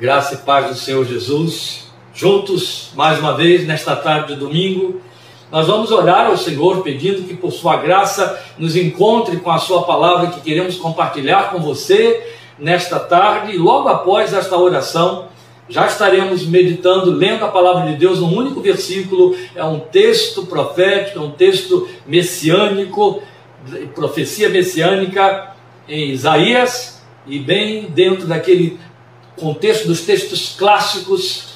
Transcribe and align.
Graça 0.00 0.32
e 0.32 0.38
paz 0.38 0.66
do 0.66 0.74
Senhor 0.76 1.04
Jesus. 1.04 1.90
Juntos, 2.14 2.88
mais 2.94 3.18
uma 3.18 3.36
vez, 3.36 3.66
nesta 3.66 3.94
tarde 3.94 4.32
de 4.32 4.40
domingo, 4.40 4.98
nós 5.52 5.66
vamos 5.66 5.90
orar 5.90 6.24
ao 6.24 6.38
Senhor 6.38 6.82
pedindo 6.82 7.24
que, 7.24 7.36
por 7.36 7.52
Sua 7.52 7.76
graça, 7.76 8.42
nos 8.56 8.76
encontre 8.76 9.36
com 9.36 9.50
a 9.50 9.58
Sua 9.58 9.82
palavra 9.82 10.28
que 10.28 10.40
queremos 10.40 10.76
compartilhar 10.76 11.50
com 11.50 11.58
você 11.58 12.34
nesta 12.58 12.98
tarde. 12.98 13.52
E 13.52 13.58
logo 13.58 13.90
após 13.90 14.32
esta 14.32 14.56
oração, 14.56 15.26
já 15.68 15.86
estaremos 15.86 16.46
meditando, 16.46 17.10
lendo 17.10 17.44
a 17.44 17.48
palavra 17.48 17.92
de 17.92 17.98
Deus 17.98 18.20
num 18.20 18.34
único 18.34 18.62
versículo. 18.62 19.36
É 19.54 19.62
um 19.62 19.80
texto 19.80 20.46
profético, 20.46 21.18
é 21.18 21.22
um 21.22 21.32
texto 21.32 21.86
messiânico, 22.06 23.22
profecia 23.94 24.48
messiânica 24.48 25.52
em 25.86 26.08
Isaías, 26.12 27.00
e 27.26 27.38
bem 27.38 27.82
dentro 27.82 28.26
daquele 28.26 28.80
contexto 29.40 29.86
dos 29.86 30.02
textos 30.02 30.54
clássicos 30.56 31.48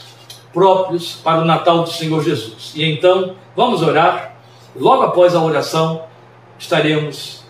próprios 0.53 1.13
para 1.23 1.43
o 1.43 1.45
Natal 1.45 1.83
do 1.83 1.91
Senhor 1.91 2.23
Jesus. 2.25 2.73
E 2.75 2.85
então, 2.85 3.35
vamos 3.55 3.83
orar. 3.83 4.37
Logo 4.75 5.03
após 5.03 5.35
a 5.35 5.43
oração, 5.43 6.03
estaremos 6.59 7.45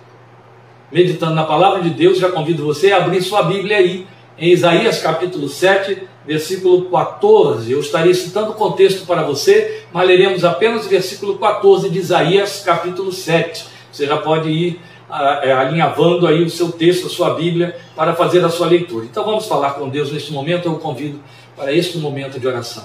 meditando 0.91 1.35
na 1.35 1.45
palavra 1.45 1.83
de 1.83 1.91
Deus. 1.91 2.19
Já 2.19 2.31
convido 2.31 2.65
você 2.65 2.93
a 2.93 2.99
abrir 2.99 3.23
sua 3.23 3.43
Bíblia 3.43 3.79
aí, 3.79 4.07
em 4.37 4.51
Isaías 4.51 5.01
capítulo 5.01 5.49
7, 5.49 6.03
versículo 6.27 6.91
14. 6.91 7.71
Eu 7.71 7.81
estarei 7.81 8.13
citando 8.13 8.51
o 8.51 8.55
contexto 8.55 9.07
para 9.07 9.23
você, 9.23 9.85
mas 9.93 10.07
leremos 10.07 10.45
apenas 10.45 10.87
o 10.87 10.89
versículo 10.89 11.39
14 11.39 11.89
de 11.89 11.99
Isaías 11.99 12.63
capítulo 12.65 13.13
7. 13.13 13.67
Você 13.93 14.07
já 14.07 14.17
pode 14.17 14.51
ir 14.51 14.81
alinhavando 15.09 16.27
aí 16.27 16.43
o 16.43 16.51
seu 16.51 16.73
texto, 16.73 17.07
a 17.07 17.11
sua 17.11 17.35
Bíblia, 17.35 17.77
para 17.95 18.15
fazer 18.15 18.45
a 18.45 18.49
sua 18.49 18.67
leitura. 18.67 19.05
Então 19.05 19.25
vamos 19.25 19.47
falar 19.47 19.75
com 19.75 19.89
Deus 19.89 20.13
neste 20.13 20.33
momento, 20.33 20.67
eu 20.67 20.73
o 20.73 20.79
convido 20.79 21.21
para 21.57 21.73
este 21.73 21.99
momento 21.99 22.41
de 22.41 22.47
oração. 22.47 22.85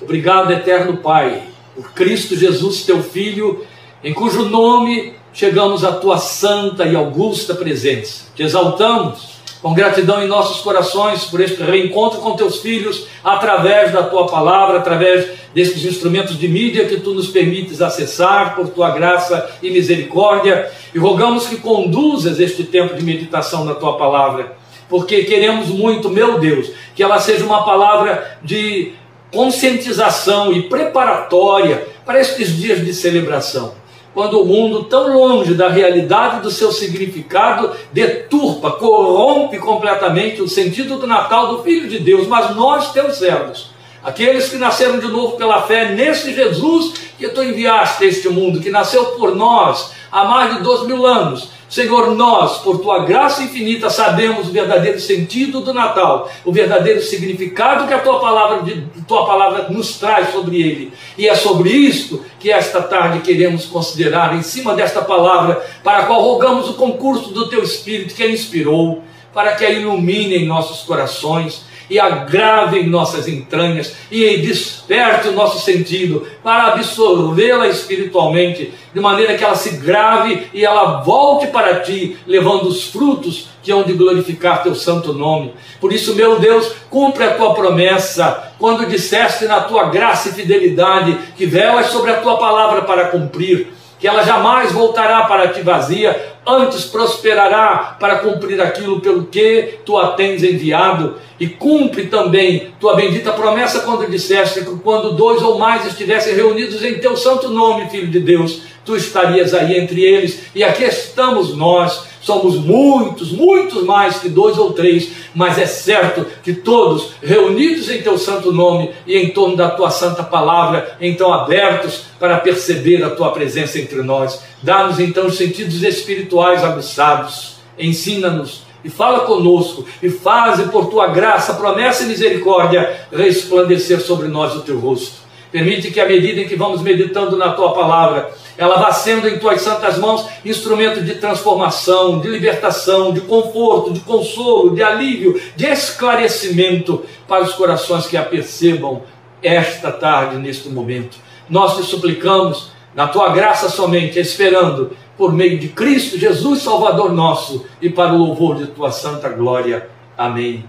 Obrigado, 0.00 0.52
eterno 0.52 0.96
Pai, 0.98 1.42
por 1.74 1.92
Cristo 1.92 2.36
Jesus, 2.36 2.84
teu 2.84 3.02
Filho, 3.02 3.64
em 4.02 4.14
cujo 4.14 4.48
nome 4.48 5.14
chegamos 5.32 5.84
à 5.84 5.92
tua 5.92 6.18
santa 6.18 6.86
e 6.86 6.96
augusta 6.96 7.54
presença. 7.54 8.26
Te 8.34 8.42
exaltamos 8.42 9.39
com 9.62 9.74
gratidão 9.74 10.22
em 10.22 10.26
nossos 10.26 10.62
corações 10.62 11.24
por 11.24 11.40
este 11.40 11.62
reencontro 11.62 12.20
com 12.20 12.36
teus 12.36 12.60
filhos, 12.60 13.06
através 13.22 13.92
da 13.92 14.02
tua 14.04 14.26
palavra, 14.26 14.78
através 14.78 15.28
destes 15.54 15.84
instrumentos 15.84 16.38
de 16.38 16.48
mídia 16.48 16.86
que 16.86 16.98
tu 16.98 17.12
nos 17.12 17.28
permites 17.28 17.82
acessar 17.82 18.54
por 18.54 18.68
tua 18.68 18.90
graça 18.90 19.50
e 19.62 19.70
misericórdia, 19.70 20.70
e 20.94 20.98
rogamos 20.98 21.46
que 21.46 21.56
conduzas 21.56 22.40
este 22.40 22.64
tempo 22.64 22.94
de 22.94 23.04
meditação 23.04 23.64
na 23.64 23.74
tua 23.74 23.96
palavra, 23.98 24.56
porque 24.88 25.24
queremos 25.24 25.68
muito, 25.68 26.08
meu 26.08 26.38
Deus, 26.38 26.70
que 26.94 27.02
ela 27.02 27.20
seja 27.20 27.44
uma 27.44 27.64
palavra 27.64 28.38
de 28.42 28.92
conscientização 29.32 30.52
e 30.52 30.62
preparatória 30.62 31.86
para 32.04 32.20
estes 32.20 32.56
dias 32.56 32.84
de 32.84 32.92
celebração 32.92 33.79
quando 34.14 34.40
o 34.40 34.44
mundo, 34.44 34.84
tão 34.84 35.16
longe 35.16 35.54
da 35.54 35.68
realidade 35.68 36.40
do 36.42 36.50
seu 36.50 36.72
significado, 36.72 37.70
deturpa, 37.92 38.72
corrompe 38.72 39.58
completamente 39.58 40.42
o 40.42 40.48
sentido 40.48 40.98
do 40.98 41.06
Natal 41.06 41.48
do 41.48 41.62
Filho 41.62 41.88
de 41.88 41.98
Deus. 41.98 42.26
Mas 42.26 42.54
nós, 42.56 42.92
teus 42.92 43.16
servos, 43.16 43.70
aqueles 44.02 44.48
que 44.48 44.56
nasceram 44.56 44.98
de 44.98 45.08
novo 45.08 45.36
pela 45.36 45.62
fé 45.62 45.90
nesse 45.90 46.34
Jesus 46.34 46.94
que 47.18 47.28
tu 47.28 47.42
enviaste 47.42 48.04
a 48.04 48.06
este 48.08 48.28
mundo, 48.28 48.60
que 48.60 48.70
nasceu 48.70 49.04
por 49.12 49.36
nós 49.36 49.92
há 50.10 50.24
mais 50.24 50.56
de 50.56 50.62
dois 50.62 50.86
mil 50.86 51.06
anos, 51.06 51.50
Senhor, 51.70 52.16
nós, 52.16 52.58
por 52.58 52.80
tua 52.80 53.04
graça 53.04 53.44
infinita, 53.44 53.88
sabemos 53.88 54.48
o 54.48 54.50
verdadeiro 54.50 54.98
sentido 54.98 55.60
do 55.60 55.72
Natal, 55.72 56.28
o 56.44 56.50
verdadeiro 56.50 57.00
significado 57.00 57.86
que 57.86 57.94
a 57.94 58.00
tua 58.00 58.18
palavra, 58.18 58.64
tua 59.06 59.24
palavra 59.24 59.68
nos 59.70 59.96
traz 59.96 60.32
sobre 60.32 60.60
ele. 60.60 60.92
E 61.16 61.28
é 61.28 61.34
sobre 61.36 61.70
isto 61.70 62.24
que 62.40 62.50
esta 62.50 62.82
tarde 62.82 63.20
queremos 63.20 63.66
considerar, 63.66 64.34
em 64.34 64.42
cima 64.42 64.74
desta 64.74 65.00
palavra, 65.00 65.64
para 65.84 65.98
a 65.98 66.06
qual 66.06 66.20
rogamos 66.20 66.68
o 66.68 66.74
concurso 66.74 67.32
do 67.32 67.48
teu 67.48 67.62
Espírito 67.62 68.16
que 68.16 68.24
a 68.24 68.28
inspirou, 68.28 69.04
para 69.32 69.54
que 69.54 69.64
a 69.64 69.70
ilumine 69.70 70.38
em 70.38 70.46
nossos 70.48 70.82
corações 70.82 71.69
e 71.90 71.98
agrave 71.98 72.78
em 72.78 72.88
nossas 72.88 73.26
entranhas 73.26 73.96
e 74.10 74.38
desperte 74.38 75.28
o 75.28 75.32
nosso 75.32 75.58
sentido 75.64 76.26
para 76.42 76.68
absorvê-la 76.68 77.66
espiritualmente, 77.66 78.72
de 78.94 79.00
maneira 79.00 79.36
que 79.36 79.42
ela 79.42 79.56
se 79.56 79.78
grave 79.78 80.46
e 80.54 80.64
ela 80.64 81.00
volte 81.00 81.48
para 81.48 81.80
ti, 81.80 82.16
levando 82.26 82.68
os 82.68 82.84
frutos 82.84 83.48
que 83.62 83.72
hão 83.72 83.82
de 83.82 83.92
glorificar 83.92 84.62
teu 84.62 84.74
santo 84.74 85.12
nome. 85.12 85.52
Por 85.80 85.92
isso, 85.92 86.14
meu 86.14 86.38
Deus, 86.38 86.72
cumpre 86.88 87.24
a 87.24 87.34
tua 87.34 87.54
promessa, 87.54 88.52
quando 88.58 88.86
disseste 88.86 89.46
na 89.46 89.60
tua 89.60 89.90
graça 89.90 90.28
e 90.28 90.32
fidelidade 90.32 91.18
que 91.36 91.44
velas 91.44 91.86
sobre 91.86 92.12
a 92.12 92.20
tua 92.20 92.36
palavra 92.38 92.82
para 92.82 93.08
cumprir 93.08 93.80
que 94.00 94.08
ela 94.08 94.22
jamais 94.22 94.72
voltará 94.72 95.24
para 95.24 95.48
ti 95.48 95.60
vazia, 95.60 96.34
antes 96.46 96.84
prosperará 96.84 97.96
para 97.98 98.18
cumprir 98.18 98.60
aquilo 98.60 99.00
pelo 99.00 99.26
que 99.26 99.78
tu 99.84 99.98
a 99.98 100.12
tens 100.12 100.42
enviado, 100.42 101.16
e 101.38 101.48
cumpre 101.48 102.06
também 102.06 102.68
tua 102.78 102.94
bendita 102.94 103.32
promessa 103.32 103.80
quando 103.80 104.10
disseste 104.10 104.60
que 104.60 104.76
quando 104.80 105.14
dois 105.14 105.42
ou 105.42 105.58
mais 105.58 105.86
estivessem 105.86 106.34
reunidos 106.34 106.84
em 106.84 106.98
teu 106.98 107.16
santo 107.16 107.48
nome, 107.48 107.88
Filho 107.88 108.08
de 108.08 108.20
Deus, 108.20 108.62
tu 108.84 108.94
estarias 108.94 109.54
aí 109.54 109.78
entre 109.78 110.04
eles, 110.04 110.42
e 110.54 110.62
aqui 110.62 110.84
estamos 110.84 111.56
nós, 111.56 112.04
somos 112.20 112.56
muitos, 112.56 113.32
muitos 113.32 113.84
mais 113.84 114.18
que 114.18 114.28
dois 114.28 114.58
ou 114.58 114.72
três, 114.72 115.10
mas 115.34 115.58
é 115.58 115.66
certo 115.66 116.26
que 116.42 116.52
todos 116.52 117.12
reunidos 117.22 117.90
em 117.90 118.02
teu 118.02 118.18
santo 118.18 118.52
nome 118.52 118.90
e 119.06 119.16
em 119.16 119.30
torno 119.30 119.56
da 119.56 119.70
tua 119.70 119.90
santa 119.90 120.22
palavra, 120.22 120.96
então 121.00 121.32
abertos 121.32 122.04
para 122.18 122.38
perceber 122.38 123.02
a 123.02 123.10
tua 123.10 123.30
presença 123.30 123.78
entre 123.78 124.02
nós. 124.02 124.42
Dá-nos 124.62 125.00
então 125.00 125.26
os 125.26 125.36
sentidos 125.36 125.82
espirituais 125.82 126.62
aguçados, 126.62 127.56
ensina-nos 127.78 128.62
e 128.84 128.90
fala 128.90 129.20
conosco, 129.20 129.84
e 130.02 130.08
faze 130.10 130.64
por 130.64 130.86
tua 130.86 131.08
graça, 131.08 131.54
promessa 131.54 132.04
e 132.04 132.06
misericórdia 132.06 133.06
resplandecer 133.12 134.00
sobre 134.00 134.28
nós 134.28 134.54
o 134.54 134.60
teu 134.60 134.78
rosto. 134.78 135.20
Permite 135.52 135.90
que, 135.90 136.00
à 136.00 136.06
medida 136.06 136.40
em 136.40 136.48
que 136.48 136.54
vamos 136.54 136.80
meditando 136.80 137.36
na 137.36 137.52
tua 137.52 137.72
palavra, 137.72 138.30
ela 138.56 138.78
vá 138.78 138.92
sendo 138.92 139.28
em 139.28 139.38
tuas 139.38 139.60
santas 139.60 139.98
mãos 139.98 140.26
instrumento 140.44 141.02
de 141.02 141.16
transformação, 141.16 142.20
de 142.20 142.28
libertação, 142.28 143.12
de 143.12 143.20
conforto, 143.22 143.92
de 143.92 144.00
consolo, 144.00 144.74
de 144.74 144.82
alívio, 144.82 145.40
de 145.56 145.66
esclarecimento 145.66 147.02
para 147.26 147.42
os 147.42 147.52
corações 147.52 148.06
que 148.06 148.16
a 148.16 148.22
percebam 148.22 149.02
esta 149.42 149.90
tarde, 149.90 150.36
neste 150.36 150.68
momento. 150.68 151.16
Nós 151.48 151.76
te 151.76 151.82
suplicamos, 151.82 152.70
na 152.94 153.08
tua 153.08 153.30
graça 153.30 153.68
somente, 153.68 154.18
esperando 154.18 154.96
por 155.16 155.32
meio 155.32 155.58
de 155.58 155.68
Cristo 155.68 156.18
Jesus, 156.18 156.62
Salvador 156.62 157.12
nosso, 157.12 157.66
e 157.80 157.90
para 157.90 158.14
o 158.14 158.18
louvor 158.18 158.56
de 158.56 158.66
tua 158.68 158.90
santa 158.90 159.28
glória. 159.28 159.88
Amém 160.16 160.64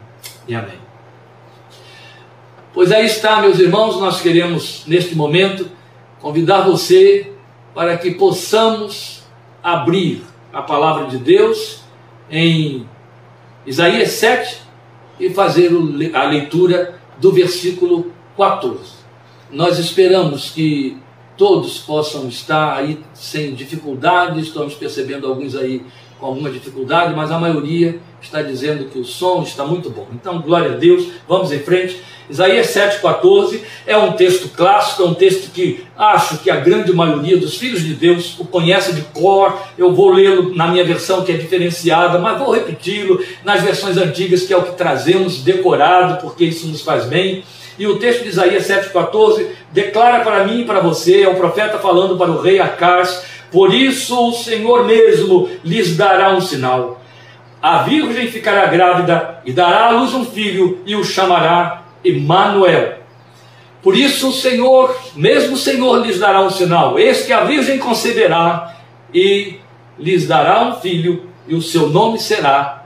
e 0.47 0.53
amém. 0.53 0.79
Pois 2.73 2.91
aí 2.91 3.05
está, 3.05 3.41
meus 3.41 3.59
irmãos, 3.59 3.99
nós 3.99 4.21
queremos 4.21 4.83
neste 4.87 5.15
momento 5.15 5.69
convidar 6.21 6.61
você 6.61 7.33
para 7.73 7.97
que 7.97 8.11
possamos 8.11 9.23
abrir 9.63 10.23
a 10.53 10.61
palavra 10.61 11.05
de 11.07 11.17
Deus 11.17 11.81
em 12.29 12.87
Isaías 13.65 14.11
7 14.11 14.61
e 15.19 15.29
fazer 15.29 15.71
a 16.13 16.23
leitura 16.23 16.99
do 17.17 17.31
versículo 17.31 18.11
14. 18.37 19.01
Nós 19.51 19.77
esperamos 19.77 20.49
que 20.49 20.97
todos 21.37 21.79
possam 21.79 22.27
estar 22.27 22.75
aí 22.75 22.99
sem 23.13 23.53
dificuldades, 23.53 24.47
estamos 24.47 24.73
percebendo 24.73 25.27
alguns 25.27 25.55
aí 25.55 25.83
com 26.19 26.27
alguma 26.27 26.51
dificuldade, 26.51 27.15
mas 27.15 27.31
a 27.31 27.39
maioria 27.39 27.99
está 28.21 28.41
dizendo 28.43 28.85
que 28.85 28.99
o 28.99 29.03
som 29.03 29.41
está 29.41 29.65
muito 29.65 29.89
bom. 29.89 30.07
Então, 30.13 30.39
glória 30.39 30.73
a 30.73 30.77
Deus, 30.77 31.07
vamos 31.27 31.51
em 31.51 31.59
frente. 31.59 31.99
Isaías 32.29 32.67
7,14 32.67 33.59
é 33.85 33.97
um 33.97 34.13
texto 34.13 34.47
clássico, 34.55 35.03
é 35.03 35.05
um 35.05 35.13
texto 35.13 35.51
que 35.51 35.83
acho 35.97 36.37
que 36.37 36.49
a 36.49 36.57
grande 36.57 36.93
maioria 36.93 37.37
dos 37.37 37.57
filhos 37.57 37.81
de 37.81 37.93
Deus 37.93 38.39
o 38.39 38.45
conhece 38.45 38.93
de 38.93 39.01
cor. 39.01 39.57
Eu 39.77 39.93
vou 39.93 40.11
lê-lo 40.11 40.55
na 40.55 40.67
minha 40.67 40.85
versão 40.85 41.25
que 41.25 41.31
é 41.31 41.35
diferenciada, 41.35 42.19
mas 42.19 42.39
vou 42.39 42.51
repeti-lo 42.51 43.21
nas 43.43 43.61
versões 43.61 43.97
antigas, 43.97 44.43
que 44.43 44.53
é 44.53 44.57
o 44.57 44.63
que 44.63 44.77
trazemos 44.77 45.41
decorado, 45.41 46.21
porque 46.21 46.45
isso 46.45 46.67
nos 46.67 46.81
faz 46.81 47.05
bem. 47.05 47.43
E 47.77 47.87
o 47.87 47.97
texto 47.97 48.23
de 48.23 48.29
Isaías 48.29 48.67
7,14 48.67 49.47
declara 49.71 50.23
para 50.23 50.43
mim 50.45 50.61
e 50.61 50.65
para 50.65 50.79
você, 50.79 51.23
é 51.23 51.29
o 51.29 51.35
profeta 51.35 51.79
falando 51.79 52.17
para 52.17 52.31
o 52.31 52.41
rei 52.41 52.59
Acás, 52.59 53.25
por 53.51 53.73
isso 53.73 54.29
o 54.29 54.33
Senhor 54.33 54.85
mesmo 54.85 55.49
lhes 55.63 55.97
dará 55.97 56.31
um 56.31 56.41
sinal. 56.41 57.01
A 57.61 57.83
virgem 57.83 58.27
ficará 58.27 58.65
grávida 58.67 59.41
e 59.45 59.51
dará 59.51 59.87
à 59.87 59.89
luz 59.91 60.13
um 60.13 60.25
filho 60.25 60.81
e 60.85 60.95
o 60.95 61.03
chamará 61.03 61.83
Emanuel. 62.03 62.99
Por 63.83 63.95
isso 63.95 64.29
o 64.29 64.33
Senhor, 64.33 64.95
mesmo 65.15 65.53
o 65.53 65.57
Senhor 65.57 66.05
lhes 66.05 66.19
dará 66.19 66.41
um 66.41 66.49
sinal. 66.49 66.97
Eis 66.97 67.25
que 67.25 67.33
a 67.33 67.43
virgem 67.43 67.77
conceberá 67.77 68.75
e 69.13 69.59
lhes 69.97 70.27
dará 70.27 70.61
um 70.63 70.75
filho 70.75 71.29
e 71.47 71.53
o 71.53 71.61
seu 71.61 71.89
nome 71.89 72.19
será 72.19 72.85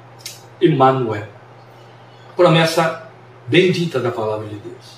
Emanuel. 0.59 1.27
Promessa 2.35 3.04
bendita 3.47 3.99
da 3.99 4.11
palavra 4.11 4.47
de 4.47 4.55
Deus. 4.55 4.95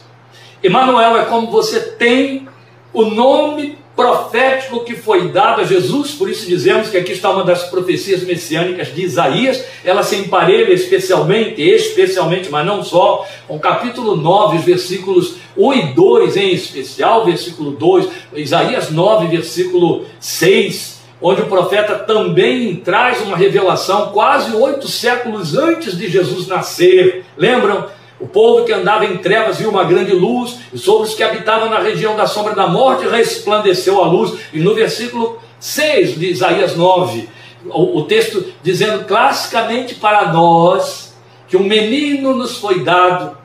Emanuel 0.63 1.17
é 1.17 1.25
como 1.25 1.51
você 1.51 1.79
tem 1.79 2.47
o 2.93 3.05
nome 3.05 3.77
profético 3.97 4.85
que 4.85 4.95
foi 4.95 5.29
dado 5.29 5.61
a 5.61 5.63
Jesus, 5.63 6.11
por 6.11 6.29
isso 6.29 6.45
dizemos 6.45 6.87
que 6.87 6.97
aqui 6.97 7.13
está 7.13 7.31
uma 7.31 7.43
das 7.43 7.63
profecias 7.63 8.21
messiânicas 8.21 8.93
de 8.93 9.01
Isaías, 9.01 9.65
ela 9.83 10.03
se 10.03 10.15
emparelha 10.15 10.71
especialmente, 10.71 11.59
especialmente, 11.59 12.47
mas 12.49 12.63
não 12.63 12.83
só, 12.83 13.25
com 13.47 13.57
capítulo 13.57 14.15
9, 14.15 14.59
versículos 14.59 15.37
1 15.57 15.73
e 15.73 15.93
2 15.93 16.37
em 16.37 16.53
especial, 16.53 17.25
versículo 17.25 17.71
2, 17.71 18.07
Isaías 18.35 18.91
9, 18.91 19.35
versículo 19.35 20.05
6, 20.19 21.01
onde 21.19 21.41
o 21.41 21.47
profeta 21.47 21.95
também 21.95 22.75
traz 22.75 23.19
uma 23.21 23.35
revelação 23.35 24.11
quase 24.11 24.55
oito 24.55 24.87
séculos 24.87 25.57
antes 25.57 25.97
de 25.97 26.07
Jesus 26.07 26.45
nascer. 26.45 27.25
Lembram? 27.35 27.96
O 28.19 28.27
povo 28.27 28.65
que 28.65 28.73
andava 28.73 29.05
em 29.05 29.17
trevas 29.17 29.57
viu 29.57 29.69
uma 29.69 29.83
grande 29.83 30.11
luz, 30.11 30.57
e 30.73 30.77
sobre 30.77 31.07
os 31.07 31.13
que 31.13 31.21
habitavam 31.21 31.69
na 31.69 31.79
região 31.79 32.15
da 32.15 32.25
sombra 32.25 32.55
da 32.55 32.67
morte 32.67 33.07
resplandeceu 33.07 34.03
a 34.03 34.07
luz. 34.07 34.39
E 34.51 34.59
no 34.59 34.73
versículo 34.73 35.39
6 35.59 36.19
de 36.19 36.31
Isaías 36.31 36.75
9, 36.75 37.29
o, 37.65 37.99
o 37.99 38.03
texto 38.05 38.45
dizendo 38.63 39.05
classicamente 39.05 39.95
para 39.95 40.31
nós 40.33 41.15
que 41.47 41.55
um 41.55 41.63
menino 41.63 42.35
nos 42.35 42.57
foi 42.57 42.83
dado, 42.83 43.37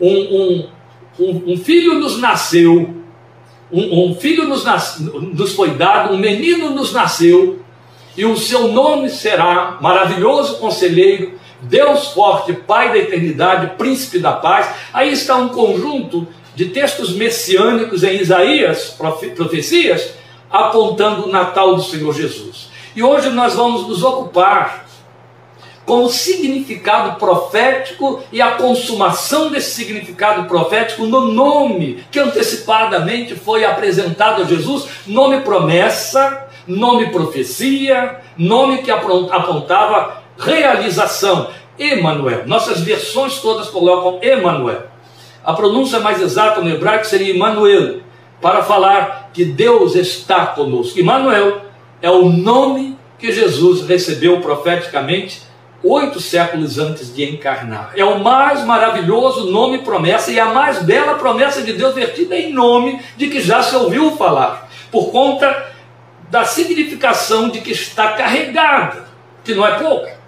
um, 0.00 0.08
um, 0.08 0.68
um, 1.18 1.42
um 1.52 1.56
filho 1.56 1.94
nos 1.94 2.18
nasceu, 2.18 2.96
um, 3.72 4.14
filho 4.14 4.48
nos, 4.48 4.64
nas, 4.64 4.98
nos 4.98 5.54
foi 5.54 5.70
dado, 5.70 6.12
um 6.14 6.18
menino 6.18 6.70
nos 6.70 6.92
nasceu, 6.92 7.60
e 8.16 8.24
o 8.24 8.36
seu 8.36 8.68
nome 8.68 9.08
será 9.08 9.78
maravilhoso 9.80 10.58
conselheiro, 10.58 11.38
Deus 11.62 12.08
forte, 12.08 12.52
Pai 12.52 12.90
da 12.90 12.98
eternidade, 12.98 13.76
príncipe 13.76 14.18
da 14.18 14.32
paz. 14.32 14.68
Aí 14.92 15.12
está 15.12 15.36
um 15.36 15.48
conjunto 15.48 16.26
de 16.54 16.66
textos 16.66 17.14
messiânicos 17.14 18.02
em 18.02 18.20
Isaías, 18.20 18.96
profecias, 19.36 20.12
apontando 20.50 21.26
o 21.26 21.32
Natal 21.32 21.76
do 21.76 21.82
Senhor 21.82 22.12
Jesus. 22.14 22.70
E 22.94 23.02
hoje 23.02 23.30
nós 23.30 23.54
vamos 23.54 23.86
nos 23.86 24.02
ocupar 24.02 24.86
com 25.86 26.04
o 26.04 26.10
significado 26.10 27.18
profético 27.18 28.22
e 28.30 28.40
a 28.40 28.52
consumação 28.52 29.50
desse 29.50 29.72
significado 29.72 30.44
profético 30.44 31.06
no 31.06 31.32
nome 31.32 32.04
que 32.10 32.18
antecipadamente 32.18 33.34
foi 33.34 33.64
apresentado 33.64 34.42
a 34.42 34.44
Jesus, 34.44 34.86
nome 35.06 35.40
promessa, 35.40 36.46
nome 36.66 37.10
profecia, 37.10 38.20
nome 38.36 38.82
que 38.82 38.90
apontava 38.90 40.19
realização. 40.40 41.48
Emanuel. 41.78 42.46
Nossas 42.46 42.80
versões 42.80 43.38
todas 43.38 43.70
colocam 43.70 44.18
Emanuel. 44.22 44.82
A 45.42 45.54
pronúncia 45.54 45.98
mais 45.98 46.20
exata 46.20 46.60
no 46.60 46.68
hebraico 46.68 47.06
seria 47.06 47.34
Emanuel, 47.34 48.00
para 48.40 48.62
falar 48.62 49.30
que 49.32 49.46
Deus 49.46 49.94
está 49.94 50.46
conosco. 50.46 50.98
Emanuel 50.98 51.62
é 52.02 52.10
o 52.10 52.28
nome 52.28 52.98
que 53.18 53.32
Jesus 53.32 53.86
recebeu 53.86 54.40
profeticamente 54.40 55.42
oito 55.82 56.20
séculos 56.20 56.78
antes 56.78 57.14
de 57.14 57.24
encarnar. 57.24 57.92
É 57.96 58.04
o 58.04 58.18
mais 58.18 58.64
maravilhoso 58.66 59.50
nome 59.50 59.78
promessa 59.78 60.30
e 60.30 60.38
a 60.38 60.46
mais 60.46 60.82
bela 60.82 61.14
promessa 61.14 61.62
de 61.62 61.72
Deus 61.72 61.94
vertida 61.94 62.36
em 62.36 62.52
nome 62.52 63.00
de 63.16 63.28
que 63.28 63.40
já 63.40 63.62
se 63.62 63.74
ouviu 63.74 64.10
falar, 64.16 64.68
por 64.90 65.10
conta 65.10 65.70
da 66.30 66.44
significação 66.44 67.48
de 67.48 67.60
que 67.60 67.72
está 67.72 68.12
carregada, 68.12 69.06
que 69.42 69.54
não 69.54 69.66
é 69.66 69.78
pouca. 69.78 70.19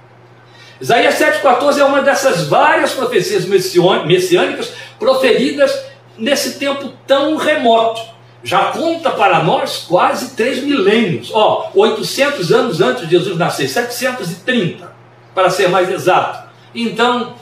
Isaías 0.83 1.15
7,14 1.15 1.79
é 1.79 1.85
uma 1.85 2.03
dessas 2.03 2.49
várias 2.49 2.93
profecias 2.93 3.47
messiânicas 3.47 4.73
proferidas 4.99 5.73
nesse 6.19 6.59
tempo 6.59 6.93
tão 7.07 7.37
remoto. 7.37 8.03
Já 8.43 8.73
conta 8.73 9.13
para 9.13 9.45
nós 9.45 9.85
quase 9.89 10.35
três 10.35 10.61
milênios, 10.61 11.31
ó, 11.33 11.71
800 11.73 12.51
anos 12.51 12.81
antes 12.81 13.05
de 13.05 13.11
Jesus 13.13 13.39
nascer, 13.39 13.69
730, 13.69 14.93
para 15.33 15.51
ser 15.51 15.69
mais 15.69 15.89
exato. 15.89 16.49
Então, 16.75 17.35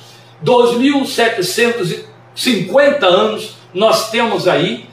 2.750 0.45 3.03
anos 3.03 3.57
nós 3.73 4.11
temos 4.11 4.47
aí 4.47 4.85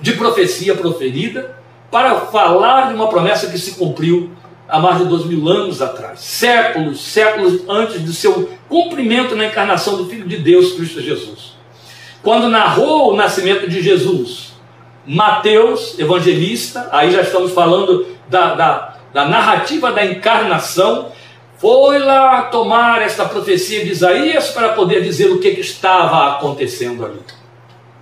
de 0.00 0.12
profecia 0.12 0.76
proferida 0.76 1.56
para 1.90 2.26
falar 2.26 2.90
de 2.90 2.94
uma 2.94 3.08
promessa 3.08 3.48
que 3.48 3.58
se 3.58 3.72
cumpriu 3.72 4.30
há 4.68 4.78
mais 4.78 4.98
de 4.98 5.04
dois 5.06 5.24
mil 5.24 5.48
anos 5.48 5.80
atrás, 5.80 6.20
séculos, 6.20 7.00
séculos 7.00 7.62
antes 7.68 8.02
do 8.02 8.12
seu 8.12 8.50
cumprimento 8.68 9.34
na 9.34 9.46
encarnação 9.46 9.96
do 9.96 10.06
Filho 10.06 10.28
de 10.28 10.36
Deus, 10.36 10.74
Cristo 10.74 11.00
Jesus. 11.00 11.56
Quando 12.22 12.48
narrou 12.48 13.12
o 13.12 13.16
nascimento 13.16 13.68
de 13.68 13.80
Jesus, 13.80 14.52
Mateus, 15.06 15.98
evangelista, 15.98 16.88
aí 16.92 17.10
já 17.10 17.22
estamos 17.22 17.52
falando 17.52 18.06
da, 18.28 18.54
da, 18.54 18.96
da 19.12 19.24
narrativa 19.24 19.90
da 19.90 20.04
encarnação, 20.04 21.10
foi 21.56 21.98
lá 21.98 22.42
tomar 22.42 23.00
esta 23.02 23.24
profecia 23.24 23.84
de 23.84 23.90
Isaías 23.90 24.50
para 24.50 24.74
poder 24.74 25.02
dizer 25.02 25.30
o 25.30 25.38
que, 25.38 25.52
que 25.52 25.60
estava 25.60 26.36
acontecendo 26.36 27.04
ali. 27.04 27.20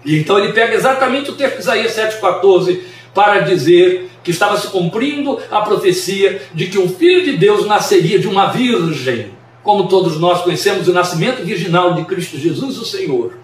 E 0.04 0.18
então 0.18 0.38
ele 0.38 0.52
pega 0.52 0.74
exatamente 0.74 1.30
o 1.30 1.34
texto 1.34 1.54
de 1.54 1.62
Isaías 1.62 1.96
7,14 1.96 2.80
para 3.16 3.40
dizer 3.40 4.10
que 4.22 4.30
estava 4.30 4.58
se 4.58 4.68
cumprindo 4.68 5.40
a 5.50 5.62
profecia 5.62 6.42
de 6.52 6.66
que 6.66 6.78
um 6.78 6.86
filho 6.86 7.24
de 7.24 7.38
Deus 7.38 7.66
nasceria 7.66 8.18
de 8.18 8.28
uma 8.28 8.48
virgem, 8.48 9.30
como 9.62 9.88
todos 9.88 10.20
nós 10.20 10.42
conhecemos 10.42 10.86
o 10.86 10.92
nascimento 10.92 11.42
virginal 11.42 11.94
de 11.94 12.04
Cristo 12.04 12.36
Jesus, 12.36 12.76
o 12.76 12.84
Senhor. 12.84 13.38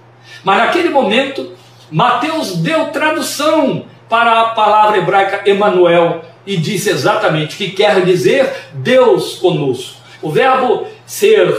Mas 0.44 0.58
naquele 0.58 0.90
momento, 0.90 1.52
Mateus 1.90 2.56
deu 2.56 2.88
tradução 2.88 3.86
para 4.10 4.42
a 4.42 4.44
palavra 4.50 4.98
hebraica 4.98 5.48
Emanuel 5.48 6.22
e 6.46 6.58
disse 6.58 6.90
exatamente 6.90 7.56
que 7.56 7.70
quer 7.70 8.04
dizer 8.04 8.52
Deus 8.74 9.36
conosco. 9.36 10.02
O 10.20 10.30
verbo 10.30 10.86
ser 11.06 11.58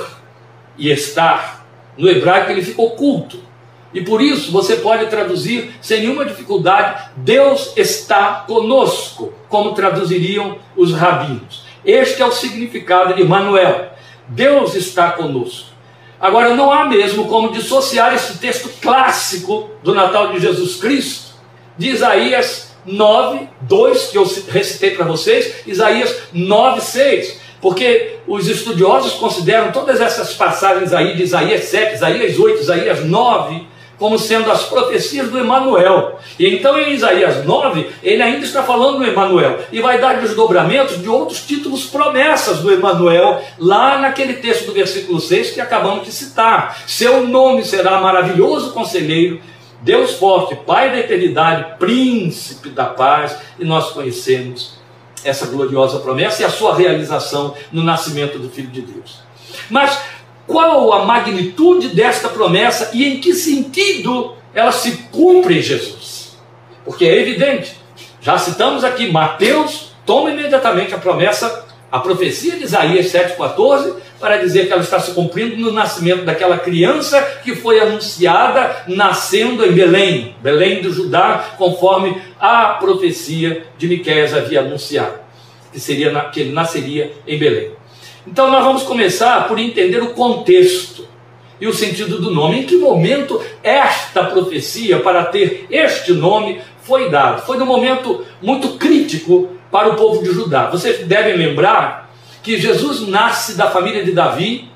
e 0.78 0.92
estar 0.92 1.66
no 1.98 2.08
hebraico 2.08 2.52
ele 2.52 2.62
ficou 2.62 2.90
oculto. 2.90 3.40
E 3.94 4.02
por 4.02 4.22
isso 4.22 4.52
você 4.52 4.78
pode 4.78 5.06
traduzir 5.08 5.72
sem 5.82 6.02
nenhuma 6.02 6.26
dificuldade: 6.26 7.12
Deus 7.18 7.74
está 7.78 8.44
conosco, 8.48 9.34
como 9.48 9.74
traduziriam 9.74 10.58
os 10.76 10.94
rabinos. 10.94 11.64
Este 11.86 12.22
é 12.22 12.26
o 12.26 12.32
significado 12.32 13.14
de 13.14 13.22
Emmanuel. 13.22 13.92
Deus 14.28 14.74
está 14.76 15.12
conosco. 15.12 15.74
Agora, 16.20 16.56
não 16.56 16.72
há 16.72 16.86
mesmo 16.86 17.28
como 17.28 17.52
dissociar 17.52 18.14
esse 18.14 18.38
texto 18.38 18.70
clássico 18.82 19.70
do 19.84 19.94
Natal 19.94 20.32
de 20.32 20.40
Jesus 20.40 20.78
Cristo, 20.78 21.34
de 21.78 21.90
Isaías 21.90 22.74
9, 22.86 23.50
2, 23.62 24.08
que 24.08 24.18
eu 24.18 24.24
recitei 24.48 24.92
para 24.92 25.06
vocês, 25.06 25.68
Isaías 25.68 26.24
9, 26.32 26.80
6. 26.80 27.42
Porque 27.62 28.20
os 28.28 28.48
estudiosos 28.48 29.14
consideram 29.14 29.72
todas 29.72 30.00
essas 30.02 30.34
passagens 30.34 30.94
aí 30.94 31.16
de 31.16 31.24
Isaías 31.24 31.66
7, 31.66 31.96
Isaías 31.96 32.40
8, 32.40 32.62
Isaías 32.62 33.06
9, 33.06 33.68
como 34.04 34.20
sendo 34.20 34.52
as 34.52 34.64
profecias 34.64 35.30
do 35.30 35.40
Emanuel. 35.40 36.20
E 36.38 36.46
então 36.54 36.78
em 36.78 36.92
Isaías 36.92 37.46
9, 37.46 37.90
ele 38.04 38.22
ainda 38.22 38.46
está 38.46 38.62
falando 38.62 38.98
do 38.98 39.06
Emanuel 39.06 39.60
e 39.72 39.80
vai 39.80 39.98
dar 39.98 40.20
desdobramentos 40.20 41.02
de 41.02 41.08
outros 41.08 41.48
títulos 41.48 41.86
promessas 41.86 42.60
do 42.60 42.70
Emanuel 42.70 43.42
lá 43.58 43.98
naquele 44.00 44.34
texto 44.34 44.66
do 44.66 44.74
versículo 44.74 45.22
6 45.22 45.52
que 45.52 45.62
acabamos 45.62 46.04
de 46.04 46.12
citar. 46.12 46.84
Seu 46.86 47.26
nome 47.26 47.64
será 47.64 48.02
maravilhoso 48.02 48.74
conselheiro, 48.74 49.40
Deus 49.80 50.16
forte, 50.16 50.54
Pai 50.54 50.92
da 50.92 51.00
eternidade, 51.00 51.78
príncipe 51.80 52.72
da 52.72 52.88
paz, 52.88 53.38
e 53.58 53.64
nós 53.64 53.92
conhecemos 53.92 54.80
essa 55.24 55.46
gloriosa 55.46 56.00
promessa 56.00 56.42
e 56.42 56.46
a 56.46 56.50
sua 56.50 56.76
realização 56.76 57.54
no 57.72 57.82
nascimento 57.82 58.38
do 58.38 58.50
Filho 58.50 58.70
de 58.70 58.82
Deus. 58.82 59.22
Mas 59.70 59.98
qual 60.48 60.92
a 60.94 61.06
magnitude 61.06 61.90
desta 61.90 62.30
promessa 62.30 62.92
e 62.94 63.06
em 63.06 63.20
que 63.20 63.34
sentido 63.34 64.36
ela 64.54 64.72
se 64.72 64.92
cumpre 65.12 65.60
em 65.60 65.62
Jesus. 65.62 66.38
Porque 66.86 67.06
é 67.06 67.20
evidente, 67.20 67.76
já 68.22 68.38
citamos 68.38 68.84
aqui, 68.84 69.12
Mateus 69.12 69.94
toma 70.06 70.32
imediatamente 70.32 70.94
a 70.94 70.98
promessa, 70.98 71.66
a 71.92 72.00
profecia 72.00 72.58
de 72.58 72.64
Isaías 72.64 73.08
7,14, 73.08 73.96
para 74.20 74.38
dizer 74.38 74.68
que 74.68 74.74
ela 74.74 74.82
está 74.82 75.00
se 75.00 75.12
cumprindo 75.12 75.58
no 75.58 75.72
nascimento 75.72 76.24
daquela 76.24 76.58
criança 76.58 77.22
que 77.44 77.56
foi 77.56 77.80
anunciada 77.80 78.84
nascendo 78.88 79.66
em 79.66 79.72
Belém, 79.74 80.36
Belém 80.42 80.82
do 80.82 80.92
Judá, 80.92 81.56
conforme 81.58 82.22
a 82.40 82.76
profecia 82.76 83.66
de 83.78 83.88
Miqueias 83.88 84.34
havia 84.34 84.62
anunciado, 84.62 85.20
que, 85.72 85.80
seria, 85.80 86.10
que 86.32 86.40
ele 86.40 86.54
nasceria 86.54 87.12
em 87.28 87.38
Belém. 87.38 87.72
Então 88.26 88.50
nós 88.50 88.64
vamos 88.64 88.84
começar 88.84 89.48
por 89.48 89.60
entender 89.60 90.02
o 90.02 90.14
contexto 90.14 91.06
e 91.60 91.68
o 91.68 91.74
sentido 91.74 92.20
do 92.20 92.32
nome. 92.32 92.60
Em 92.60 92.64
que 92.64 92.78
momento 92.78 93.42
esta 93.62 94.24
profecia 94.26 95.00
para 95.00 95.26
ter 95.26 95.68
este 95.70 96.14
nome 96.14 96.62
foi 96.82 97.10
dada? 97.10 97.40
Foi 97.40 97.58
num 97.58 97.66
momento 97.66 98.26
muito 98.42 98.78
crítico 98.78 99.50
para 99.72 99.90
o 99.90 99.96
povo 99.96 100.24
de 100.24 100.32
Judá. 100.32 100.70
Vocês 100.70 101.06
devem 101.08 101.36
lembrar 101.36 102.14
que 102.42 102.58
Jesus 102.58 103.08
nasce 103.08 103.56
da 103.56 103.70
família 103.70 104.04
de 104.04 104.12
Davi, 104.12 104.70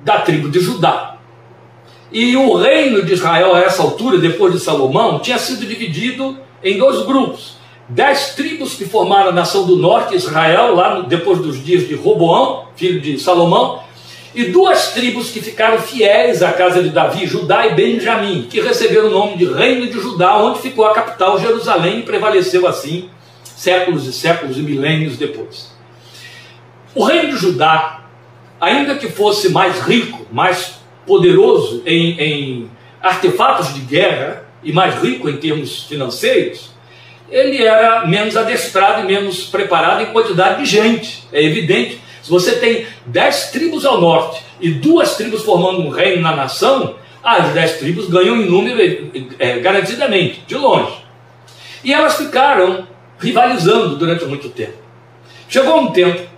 da 0.00 0.18
tribo 0.20 0.50
de 0.50 0.60
Judá. 0.60 1.16
E 2.10 2.36
o 2.36 2.54
reino 2.56 3.02
de 3.02 3.12
Israel, 3.14 3.54
a 3.54 3.60
essa 3.60 3.82
altura, 3.82 4.18
depois 4.18 4.52
de 4.52 4.60
Salomão, 4.60 5.18
tinha 5.18 5.38
sido 5.38 5.66
dividido 5.66 6.38
em 6.62 6.76
dois 6.76 7.06
grupos. 7.06 7.56
Dez 7.94 8.34
tribos 8.34 8.72
que 8.72 8.86
formaram 8.86 9.28
a 9.28 9.32
nação 9.32 9.66
do 9.66 9.76
norte, 9.76 10.16
Israel, 10.16 10.74
lá 10.74 10.94
no, 10.94 11.02
depois 11.02 11.40
dos 11.40 11.62
dias 11.62 11.86
de 11.86 11.94
Roboão, 11.94 12.68
filho 12.74 12.98
de 13.02 13.18
Salomão, 13.20 13.82
e 14.34 14.44
duas 14.44 14.92
tribos 14.92 15.30
que 15.30 15.42
ficaram 15.42 15.78
fiéis 15.78 16.42
à 16.42 16.52
casa 16.52 16.82
de 16.82 16.88
Davi, 16.88 17.26
Judá 17.26 17.66
e 17.66 17.74
Benjamim, 17.74 18.46
que 18.48 18.62
receberam 18.62 19.08
o 19.08 19.10
nome 19.10 19.36
de 19.36 19.44
Reino 19.44 19.86
de 19.88 20.00
Judá, 20.00 20.38
onde 20.38 20.60
ficou 20.60 20.86
a 20.86 20.94
capital 20.94 21.38
Jerusalém 21.38 21.98
e 21.98 22.02
prevaleceu 22.02 22.66
assim 22.66 23.10
séculos 23.44 24.06
e 24.06 24.12
séculos 24.14 24.56
e 24.56 24.62
milênios 24.62 25.18
depois. 25.18 25.70
O 26.94 27.04
reino 27.04 27.32
de 27.32 27.36
Judá, 27.36 28.04
ainda 28.58 28.94
que 28.94 29.10
fosse 29.10 29.50
mais 29.50 29.82
rico, 29.82 30.26
mais 30.32 30.80
poderoso 31.06 31.82
em, 31.84 32.18
em 32.18 32.70
artefatos 33.02 33.74
de 33.74 33.80
guerra 33.80 34.46
e 34.62 34.72
mais 34.72 34.94
rico 34.94 35.28
em 35.28 35.36
termos 35.36 35.82
financeiros, 35.82 36.72
ele 37.32 37.64
era 37.64 38.06
menos 38.06 38.36
adestrado 38.36 39.00
e 39.00 39.04
menos 39.04 39.44
preparado 39.44 40.02
em 40.02 40.12
quantidade 40.12 40.62
de 40.62 40.66
gente. 40.70 41.26
É 41.32 41.42
evidente. 41.42 41.98
Se 42.22 42.30
você 42.30 42.56
tem 42.56 42.86
dez 43.06 43.50
tribos 43.50 43.84
ao 43.86 44.00
norte 44.00 44.44
e 44.60 44.70
duas 44.70 45.16
tribos 45.16 45.42
formando 45.42 45.80
um 45.80 45.88
reino 45.88 46.22
na 46.22 46.36
nação, 46.36 46.94
as 47.24 47.52
dez 47.54 47.78
tribos 47.78 48.08
ganham 48.08 48.36
em 48.36 48.48
número 48.48 49.10
é, 49.38 49.58
garantidamente, 49.60 50.42
de 50.46 50.54
longe. 50.54 51.02
E 51.82 51.92
elas 51.92 52.16
ficaram 52.16 52.86
rivalizando 53.18 53.96
durante 53.96 54.24
muito 54.26 54.50
tempo. 54.50 54.78
Chegou 55.48 55.80
um 55.80 55.90
tempo 55.90 56.28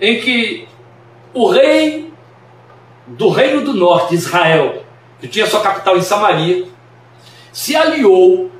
em 0.00 0.20
que 0.20 0.68
o 1.34 1.48
rei 1.48 2.10
do 3.06 3.28
Reino 3.30 3.62
do 3.62 3.74
Norte, 3.74 4.14
Israel, 4.14 4.84
que 5.20 5.26
tinha 5.26 5.46
sua 5.46 5.60
capital 5.60 5.96
em 5.96 6.02
Samaria, 6.02 6.66
se 7.52 7.74
aliou 7.74 8.50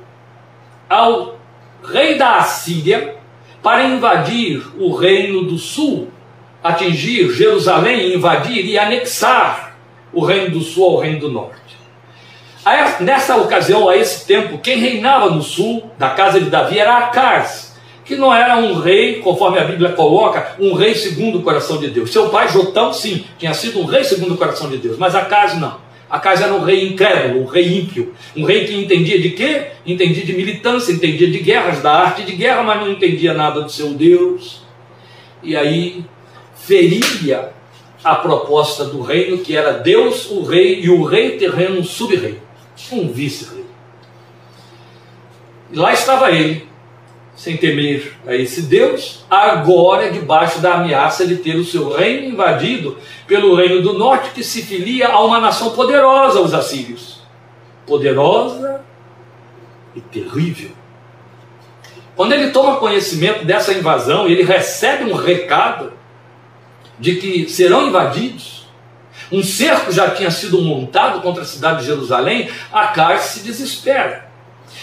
ao 0.89 1.40
rei 1.83 2.17
da 2.17 2.37
Assíria 2.37 3.15
para 3.61 3.85
invadir 3.85 4.63
o 4.79 4.93
Reino 4.95 5.43
do 5.43 5.57
Sul, 5.57 6.09
atingir 6.63 7.31
Jerusalém, 7.31 8.15
invadir 8.15 8.65
e 8.65 8.77
anexar 8.77 9.75
o 10.11 10.23
Reino 10.23 10.51
do 10.51 10.61
Sul 10.61 10.85
ao 10.85 10.97
Reino 10.99 11.19
do 11.19 11.31
Norte. 11.31 11.61
Nessa 12.99 13.37
ocasião, 13.37 13.89
a 13.89 13.97
esse 13.97 14.25
tempo, 14.25 14.59
quem 14.59 14.77
reinava 14.77 15.29
no 15.29 15.41
sul 15.41 15.89
da 15.97 16.11
casa 16.11 16.39
de 16.39 16.49
Davi 16.49 16.77
era 16.77 16.97
Acaz, 16.97 17.75
que 18.05 18.15
não 18.15 18.33
era 18.33 18.57
um 18.57 18.79
rei, 18.79 19.19
conforme 19.19 19.57
a 19.57 19.63
Bíblia 19.63 19.93
coloca, 19.93 20.55
um 20.59 20.73
rei 20.73 20.93
segundo 20.93 21.39
o 21.39 21.41
coração 21.41 21.77
de 21.77 21.89
Deus. 21.89 22.11
Seu 22.11 22.29
pai, 22.29 22.47
Jotão, 22.49 22.93
sim, 22.93 23.25
tinha 23.39 23.53
sido 23.53 23.79
um 23.79 23.85
rei 23.85 24.03
segundo 24.03 24.35
o 24.35 24.37
coração 24.37 24.69
de 24.69 24.77
Deus, 24.77 24.97
mas 24.97 25.15
Acas 25.15 25.59
não. 25.59 25.77
Acas 26.11 26.41
era 26.41 26.53
um 26.53 26.61
rei 26.61 26.89
incrédulo, 26.89 27.43
um 27.43 27.45
rei 27.45 27.79
ímpio, 27.79 28.13
um 28.35 28.43
rei 28.43 28.65
que 28.65 28.75
entendia 28.75 29.17
de 29.17 29.29
quê? 29.29 29.67
Entendia 29.85 30.25
de 30.25 30.33
militância, 30.33 30.91
entendia 30.91 31.31
de 31.31 31.39
guerras, 31.39 31.81
da 31.81 31.93
arte 31.93 32.23
de 32.23 32.33
guerra, 32.33 32.63
mas 32.63 32.81
não 32.81 32.91
entendia 32.91 33.33
nada 33.33 33.61
do 33.61 33.71
seu 33.71 33.93
Deus. 33.93 34.61
E 35.41 35.55
aí 35.55 36.03
feria 36.53 37.53
a 38.03 38.15
proposta 38.15 38.83
do 38.83 39.01
reino, 39.01 39.37
que 39.37 39.55
era 39.55 39.71
Deus 39.71 40.29
o 40.29 40.43
rei 40.43 40.81
e 40.81 40.89
o 40.89 41.01
rei 41.03 41.37
terreno 41.37 41.79
um 41.79 41.83
sub-rei, 41.83 42.39
um 42.91 43.07
vice-rei. 43.07 43.63
E 45.71 45.77
lá 45.77 45.93
estava 45.93 46.29
ele, 46.29 46.67
sem 47.35 47.57
temer 47.57 48.13
a 48.27 48.35
esse 48.35 48.63
Deus, 48.63 49.25
agora 49.29 50.11
debaixo 50.11 50.59
da 50.59 50.75
ameaça 50.75 51.25
de 51.25 51.37
ter 51.37 51.55
o 51.55 51.65
seu 51.65 51.89
reino 51.89 52.33
invadido 52.33 52.97
pelo 53.25 53.55
reino 53.55 53.81
do 53.81 53.93
norte, 53.93 54.31
que 54.31 54.43
se 54.43 54.61
filia 54.61 55.07
a 55.07 55.23
uma 55.23 55.39
nação 55.39 55.71
poderosa, 55.71 56.41
os 56.41 56.53
assírios. 56.53 57.21
Poderosa 57.87 58.81
e 59.95 60.01
terrível. 60.01 60.71
Quando 62.15 62.33
ele 62.33 62.51
toma 62.51 62.77
conhecimento 62.77 63.45
dessa 63.45 63.73
invasão, 63.73 64.27
ele 64.27 64.43
recebe 64.43 65.11
um 65.11 65.15
recado 65.15 65.93
de 66.99 67.15
que 67.15 67.49
serão 67.49 67.87
invadidos. 67.87 68.67
Um 69.31 69.41
cerco 69.41 69.91
já 69.91 70.11
tinha 70.11 70.29
sido 70.29 70.61
montado 70.61 71.21
contra 71.21 71.41
a 71.41 71.45
cidade 71.45 71.79
de 71.79 71.87
Jerusalém, 71.87 72.49
Acais 72.71 73.21
se 73.21 73.39
desespera. 73.39 74.30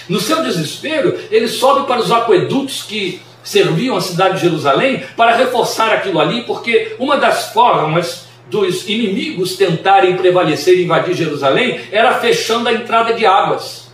No 0.08 0.20
seu 0.20 0.42
desespero, 0.42 1.18
ele 1.30 1.48
sobe 1.48 1.86
para 1.86 2.00
os 2.00 2.10
aquedutos 2.10 2.82
que 2.82 3.20
serviam 3.42 3.96
a 3.96 4.00
cidade 4.00 4.36
de 4.36 4.42
Jerusalém 4.42 5.02
para 5.16 5.36
reforçar 5.36 5.92
aquilo 5.92 6.20
ali, 6.20 6.42
porque 6.42 6.96
uma 6.98 7.16
das 7.16 7.52
formas 7.52 8.26
dos 8.50 8.88
inimigos 8.88 9.56
tentarem 9.56 10.16
prevalecer 10.16 10.78
e 10.78 10.84
invadir 10.84 11.14
Jerusalém 11.14 11.80
era 11.92 12.14
fechando 12.14 12.68
a 12.68 12.72
entrada 12.72 13.12
de 13.12 13.26
águas. 13.26 13.90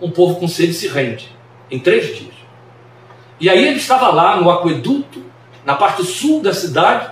Um 0.00 0.10
povo 0.10 0.36
com 0.36 0.48
sede 0.48 0.74
se 0.74 0.88
rende 0.88 1.28
em 1.70 1.78
três 1.78 2.16
dias. 2.16 2.34
E 3.40 3.48
aí 3.50 3.66
ele 3.66 3.76
estava 3.76 4.08
lá 4.08 4.36
no 4.36 4.50
aqueduto, 4.50 5.22
na 5.64 5.74
parte 5.74 6.04
sul 6.04 6.40
da 6.42 6.54
cidade, 6.54 7.10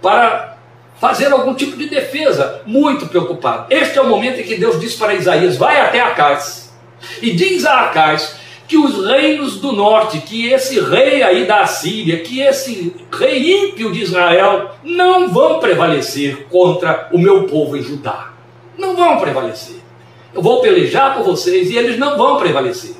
para 0.00 0.56
fazer 0.98 1.32
algum 1.32 1.54
tipo 1.54 1.76
de 1.76 1.88
defesa, 1.88 2.62
muito 2.64 3.06
preocupado. 3.06 3.66
Este 3.68 3.98
é 3.98 4.02
o 4.02 4.08
momento 4.08 4.40
em 4.40 4.44
que 4.44 4.56
Deus 4.56 4.80
disse 4.80 4.96
para 4.96 5.14
Isaías: 5.14 5.56
vai 5.56 5.80
até 5.80 6.00
a 6.00 6.10
casa 6.10 6.65
e 7.22 7.32
diz 7.32 7.64
a 7.64 7.82
Acais 7.82 8.36
que 8.66 8.76
os 8.76 9.06
reinos 9.06 9.60
do 9.60 9.72
norte, 9.72 10.18
que 10.18 10.48
esse 10.48 10.80
rei 10.80 11.22
aí 11.22 11.46
da 11.46 11.66
Síria, 11.66 12.18
que 12.20 12.40
esse 12.40 12.94
rei 13.16 13.68
ímpio 13.68 13.92
de 13.92 14.02
Israel, 14.02 14.72
não 14.82 15.28
vão 15.28 15.60
prevalecer 15.60 16.46
contra 16.50 17.08
o 17.12 17.18
meu 17.18 17.44
povo 17.44 17.76
em 17.76 17.82
Judá. 17.82 18.32
Não 18.76 18.96
vão 18.96 19.18
prevalecer. 19.18 19.76
Eu 20.34 20.42
vou 20.42 20.60
pelejar 20.60 21.14
por 21.14 21.24
vocês 21.24 21.70
e 21.70 21.76
eles 21.76 21.98
não 21.98 22.18
vão 22.18 22.36
prevalecer. 22.38 22.96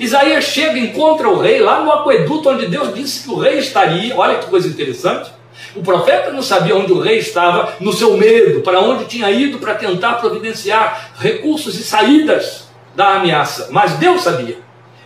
Isaías 0.00 0.44
chega 0.44 0.78
e 0.78 0.86
encontra 0.86 1.28
o 1.28 1.38
rei 1.38 1.60
lá 1.60 1.80
no 1.80 1.92
aqueduto 1.92 2.48
onde 2.48 2.66
Deus 2.66 2.94
disse 2.94 3.24
que 3.24 3.30
o 3.30 3.38
rei 3.38 3.58
estaria. 3.58 4.16
Olha 4.16 4.38
que 4.38 4.46
coisa 4.46 4.68
interessante. 4.68 5.30
O 5.76 5.82
profeta 5.82 6.30
não 6.30 6.42
sabia 6.42 6.76
onde 6.76 6.92
o 6.92 7.00
rei 7.00 7.18
estava, 7.18 7.74
no 7.80 7.92
seu 7.92 8.16
medo, 8.16 8.60
para 8.60 8.80
onde 8.80 9.04
tinha 9.04 9.30
ido 9.30 9.58
para 9.58 9.74
tentar 9.74 10.14
providenciar 10.14 11.12
recursos 11.18 11.78
e 11.78 11.82
saídas 11.82 12.63
da 12.94 13.16
ameaça, 13.16 13.68
mas 13.70 13.94
Deus 13.94 14.22
sabia. 14.22 14.58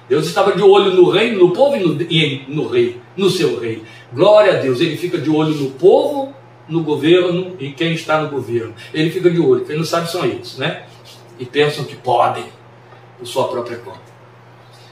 Deus 0.09 0.27
estava 0.27 0.53
de 0.53 0.63
olho 0.63 0.93
no 0.93 1.11
reino, 1.11 1.39
no 1.39 1.53
povo 1.53 1.77
e 1.77 1.81
no, 1.81 2.03
e 2.03 2.45
no 2.49 2.67
rei, 2.69 3.01
no 3.17 3.29
seu 3.29 3.61
rei. 3.61 3.83
Glória 4.13 4.55
a 4.55 4.57
Deus, 4.57 4.81
ele 4.81 4.97
fica 4.97 5.19
de 5.19 5.29
olho 5.29 5.55
no 5.55 5.71
povo, 5.73 6.35
no 6.67 6.83
governo 6.83 7.57
e 7.59 7.71
quem 7.73 7.93
está 7.93 8.21
no 8.21 8.29
governo. 8.29 8.75
Ele 8.93 9.11
fica 9.11 9.31
de 9.31 9.39
olho, 9.41 9.65
quem 9.65 9.77
não 9.77 9.85
sabe 9.85 10.11
são 10.11 10.25
eles, 10.25 10.57
né? 10.57 10.85
E 11.39 11.45
pensam 11.45 11.85
que 11.85 11.95
podem, 11.95 12.45
por 13.19 13.27
sua 13.27 13.49
própria 13.49 13.79
conta. 13.79 14.09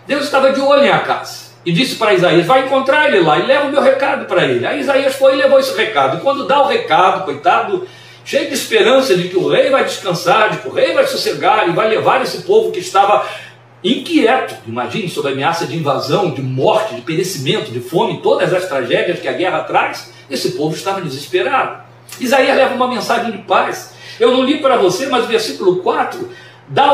Deus 0.07 0.25
estava 0.25 0.53
de 0.53 0.61
olho 0.61 0.85
em 0.85 0.91
Acas 0.91 1.57
e 1.65 1.73
disse 1.73 1.97
para 1.97 2.15
Isaías: 2.15 2.47
Vai 2.47 2.67
encontrar 2.67 3.09
ele 3.09 3.21
lá 3.21 3.39
e 3.39 3.47
leva 3.47 3.67
o 3.67 3.71
meu 3.73 3.83
recado 3.83 4.27
para 4.27 4.45
ele. 4.45 4.65
Aí 4.67 4.81
Isaías 4.81 5.17
foi 5.17 5.35
e 5.35 5.37
levou 5.37 5.59
esse 5.59 5.77
recado. 5.77 6.19
E 6.19 6.21
quando 6.21 6.47
dá 6.47 6.63
o 6.63 6.69
recado, 6.69 7.25
coitado 7.25 7.87
cheio 8.27 8.49
de 8.49 8.55
esperança 8.55 9.17
de 9.17 9.29
que 9.29 9.37
o 9.37 9.49
rei 9.49 9.71
vai 9.71 9.85
descansar, 9.85 10.51
de 10.51 10.59
que 10.59 10.69
o 10.69 10.73
rei 10.73 10.93
vai 10.93 11.07
sossegar 11.07 11.69
e 11.69 11.73
vai 11.73 11.89
levar 11.89 12.21
esse 12.21 12.43
povo 12.43 12.73
que 12.73 12.81
estava 12.81 13.25
inquieto, 13.85 14.57
imagine, 14.67 15.09
sob 15.09 15.29
a 15.29 15.31
ameaça 15.31 15.65
de 15.65 15.77
invasão, 15.77 16.33
de 16.33 16.43
morte, 16.43 16.97
de 16.97 17.03
perecimento, 17.03 17.71
de 17.71 17.79
fome, 17.79 18.21
todas 18.21 18.53
as 18.53 18.67
tragédias 18.67 19.21
que 19.21 19.29
a 19.29 19.33
guerra 19.33 19.61
traz, 19.61 20.13
esse 20.29 20.53
povo 20.53 20.75
estava 20.75 21.01
desesperado. 21.01 21.85
Isaías 22.19 22.57
leva 22.57 22.75
uma 22.75 22.89
mensagem 22.89 23.31
de 23.31 23.39
paz. 23.39 23.95
Eu 24.19 24.33
não 24.33 24.43
li 24.43 24.59
para 24.59 24.77
você, 24.77 25.07
mas 25.07 25.25
o 25.25 25.29
versículo 25.29 25.77
4 25.77 26.29
dá, 26.69 26.93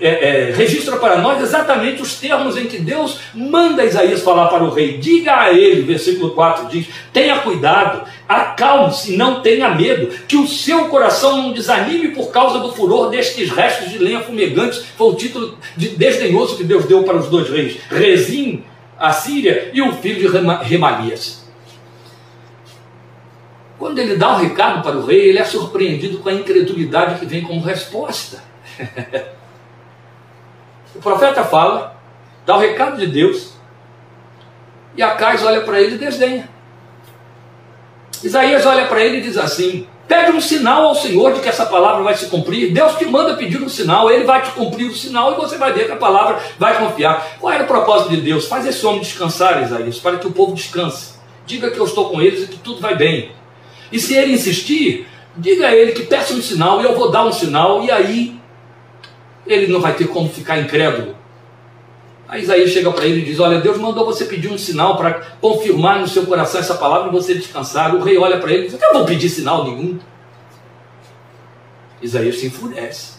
é, 0.00 0.08
é, 0.08 0.52
registra 0.52 0.96
para 0.96 1.18
nós 1.18 1.42
exatamente 1.42 2.00
os 2.00 2.14
termos 2.14 2.56
em 2.56 2.66
que 2.66 2.78
Deus 2.78 3.18
manda 3.34 3.84
Isaías 3.84 4.22
falar 4.22 4.48
para 4.48 4.64
o 4.64 4.70
rei. 4.70 4.98
Diga 4.98 5.40
a 5.40 5.52
ele, 5.52 5.82
versículo 5.82 6.30
4 6.30 6.68
diz: 6.68 6.86
tenha 7.12 7.38
cuidado, 7.40 8.02
acalme-se, 8.28 9.16
não 9.16 9.40
tenha 9.40 9.74
medo, 9.74 10.08
que 10.26 10.36
o 10.36 10.46
seu 10.46 10.86
coração 10.86 11.36
não 11.36 11.52
desanime 11.52 12.08
por 12.08 12.30
causa 12.30 12.60
do 12.60 12.72
furor 12.72 13.10
destes 13.10 13.50
restos 13.50 13.90
de 13.90 13.98
lenha 13.98 14.20
fumegantes. 14.20 14.84
Foi 14.96 15.08
o 15.08 15.16
título 15.16 15.58
de 15.76 15.90
desdenhoso 15.90 16.56
que 16.56 16.64
Deus 16.64 16.84
deu 16.84 17.02
para 17.02 17.16
os 17.16 17.28
dois 17.28 17.48
reis: 17.50 17.78
Rezim, 17.90 18.64
a 18.98 19.12
Síria, 19.12 19.70
e 19.72 19.82
o 19.82 19.92
filho 19.94 20.30
de 20.30 20.66
Remalias. 20.68 21.40
Quando 23.78 23.98
ele 23.98 24.16
dá 24.16 24.32
o 24.32 24.34
um 24.34 24.42
recado 24.42 24.82
para 24.82 24.98
o 24.98 25.06
rei, 25.06 25.30
ele 25.30 25.38
é 25.38 25.44
surpreendido 25.44 26.18
com 26.18 26.28
a 26.28 26.34
incredulidade 26.34 27.18
que 27.18 27.24
vem 27.24 27.42
como 27.42 27.62
resposta. 27.62 28.49
o 30.94 31.00
profeta 31.00 31.44
fala, 31.44 31.96
dá 32.46 32.56
o 32.56 32.60
recado 32.60 32.96
de 32.96 33.06
Deus, 33.06 33.60
e 34.96 35.02
Acais 35.02 35.44
olha 35.44 35.62
para 35.62 35.80
ele 35.80 35.94
e 35.94 35.98
desdenha. 35.98 36.48
Isaías 38.22 38.66
olha 38.66 38.86
para 38.86 39.02
ele 39.02 39.18
e 39.18 39.20
diz 39.22 39.38
assim: 39.38 39.86
Pede 40.06 40.32
um 40.32 40.40
sinal 40.40 40.86
ao 40.86 40.94
Senhor 40.94 41.32
de 41.32 41.40
que 41.40 41.48
essa 41.48 41.66
palavra 41.66 42.02
vai 42.02 42.16
se 42.16 42.26
cumprir. 42.26 42.72
Deus 42.72 42.96
te 42.96 43.06
manda 43.06 43.36
pedir 43.36 43.62
um 43.62 43.68
sinal, 43.68 44.10
ele 44.10 44.24
vai 44.24 44.42
te 44.42 44.50
cumprir 44.50 44.90
o 44.90 44.96
sinal 44.96 45.32
e 45.32 45.36
você 45.36 45.56
vai 45.56 45.72
ver 45.72 45.86
que 45.86 45.92
a 45.92 45.96
palavra 45.96 46.40
vai 46.58 46.78
confiar. 46.78 47.38
Qual 47.38 47.52
era 47.52 47.62
o 47.62 47.68
propósito 47.68 48.10
de 48.10 48.20
Deus? 48.20 48.46
Faz 48.46 48.66
esse 48.66 48.84
homem 48.84 49.00
descansar, 49.00 49.62
Isaías, 49.62 49.98
para 49.98 50.18
que 50.18 50.26
o 50.26 50.32
povo 50.32 50.52
descanse. 50.52 51.14
Diga 51.46 51.70
que 51.70 51.78
eu 51.78 51.84
estou 51.84 52.10
com 52.10 52.20
eles 52.20 52.42
e 52.42 52.48
que 52.48 52.58
tudo 52.58 52.80
vai 52.80 52.96
bem. 52.96 53.30
E 53.92 53.98
se 53.98 54.14
ele 54.14 54.32
insistir, 54.32 55.06
diga 55.36 55.68
a 55.68 55.74
ele 55.74 55.92
que 55.92 56.02
peça 56.02 56.34
um 56.34 56.42
sinal 56.42 56.80
e 56.80 56.84
eu 56.84 56.96
vou 56.96 57.10
dar 57.10 57.24
um 57.24 57.32
sinal, 57.32 57.84
e 57.84 57.90
aí 57.90 58.39
ele 59.52 59.72
não 59.72 59.80
vai 59.80 59.94
ter 59.94 60.08
como 60.08 60.28
ficar 60.28 60.58
incrédulo. 60.58 61.14
Aí 62.30 62.42
Isaías 62.42 62.70
chega 62.70 62.92
para 62.92 63.04
ele 63.04 63.22
e 63.22 63.24
diz: 63.24 63.40
Olha, 63.40 63.60
Deus 63.60 63.76
mandou 63.76 64.06
você 64.06 64.24
pedir 64.24 64.48
um 64.48 64.56
sinal 64.56 64.96
para 64.96 65.14
confirmar 65.40 65.98
no 65.98 66.06
seu 66.06 66.24
coração 66.24 66.60
essa 66.60 66.76
palavra 66.76 67.08
e 67.08 67.12
você 67.12 67.34
descansar. 67.34 67.94
O 67.94 68.02
rei 68.02 68.16
olha 68.16 68.38
para 68.38 68.52
ele 68.52 68.66
e 68.66 68.70
diz: 68.70 68.74
Eu 68.74 68.80
não 68.80 69.00
vou 69.00 69.04
pedir 69.04 69.28
sinal 69.28 69.64
nenhum. 69.64 69.98
Isaías 72.00 72.38
se 72.38 72.46
enfurece. 72.46 73.14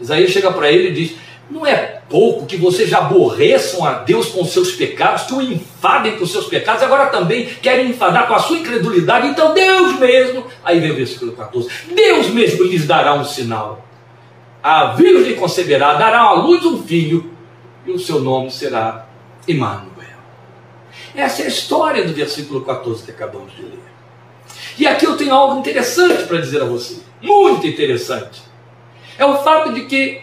Isaías 0.00 0.30
chega 0.30 0.50
para 0.50 0.72
ele 0.72 0.88
e 0.88 0.92
diz: 0.92 1.16
Não 1.50 1.66
é 1.66 2.00
pouco 2.08 2.46
que 2.46 2.56
vocês 2.56 2.88
já 2.88 2.98
aborreçam 2.98 3.84
a 3.84 3.92
Deus 3.92 4.28
com 4.28 4.42
seus 4.46 4.72
pecados, 4.72 5.24
que 5.24 5.34
o 5.34 5.42
enfadem 5.42 6.16
com 6.18 6.24
seus 6.24 6.46
pecados, 6.46 6.82
agora 6.82 7.06
também 7.10 7.44
querem 7.44 7.90
enfadar 7.90 8.26
com 8.26 8.34
a 8.34 8.38
sua 8.38 8.56
incredulidade. 8.56 9.28
Então 9.28 9.52
Deus 9.52 9.98
mesmo, 9.98 10.46
aí 10.64 10.80
vem 10.80 10.92
o 10.92 10.96
versículo 10.96 11.32
14: 11.32 11.68
Deus 11.94 12.28
mesmo 12.28 12.64
lhes 12.64 12.86
dará 12.86 13.12
um 13.12 13.24
sinal. 13.24 13.91
A 14.62 14.92
virgem 14.92 15.34
conceberá, 15.34 15.94
dará 15.94 16.20
à 16.20 16.32
luz 16.34 16.64
um 16.64 16.82
filho, 16.82 17.32
e 17.84 17.90
o 17.90 17.98
seu 17.98 18.20
nome 18.20 18.50
será 18.50 19.06
Emmanuel. 19.46 19.90
Essa 21.14 21.42
é 21.42 21.44
a 21.46 21.48
história 21.48 22.04
do 22.04 22.14
versículo 22.14 22.60
14 22.62 23.02
que 23.02 23.10
acabamos 23.10 23.52
de 23.54 23.62
ler. 23.62 23.82
E 24.78 24.86
aqui 24.86 25.04
eu 25.04 25.16
tenho 25.16 25.34
algo 25.34 25.58
interessante 25.58 26.24
para 26.24 26.38
dizer 26.38 26.62
a 26.62 26.64
você, 26.64 26.98
muito 27.20 27.66
interessante. 27.66 28.42
É 29.18 29.24
o 29.24 29.42
fato 29.42 29.72
de 29.72 29.84
que 29.86 30.22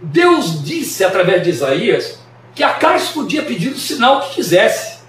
Deus 0.00 0.62
disse 0.62 1.02
através 1.02 1.42
de 1.42 1.50
Isaías 1.50 2.20
que 2.54 2.62
Acais 2.62 3.08
podia 3.08 3.42
pedir 3.42 3.70
o 3.70 3.78
sinal 3.78 4.20
que 4.20 4.36
quisesse, 4.36 5.00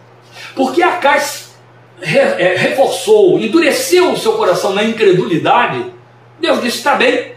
porque 0.55 0.81
Acais 0.81 1.55
é, 2.01 2.55
reforçou, 2.55 3.39
endureceu 3.39 4.11
o 4.11 4.17
seu 4.17 4.33
coração 4.33 4.73
na 4.73 4.83
incredulidade. 4.83 5.85
Deus 6.39 6.61
disse: 6.61 6.77
está 6.77 6.95
bem, 6.95 7.35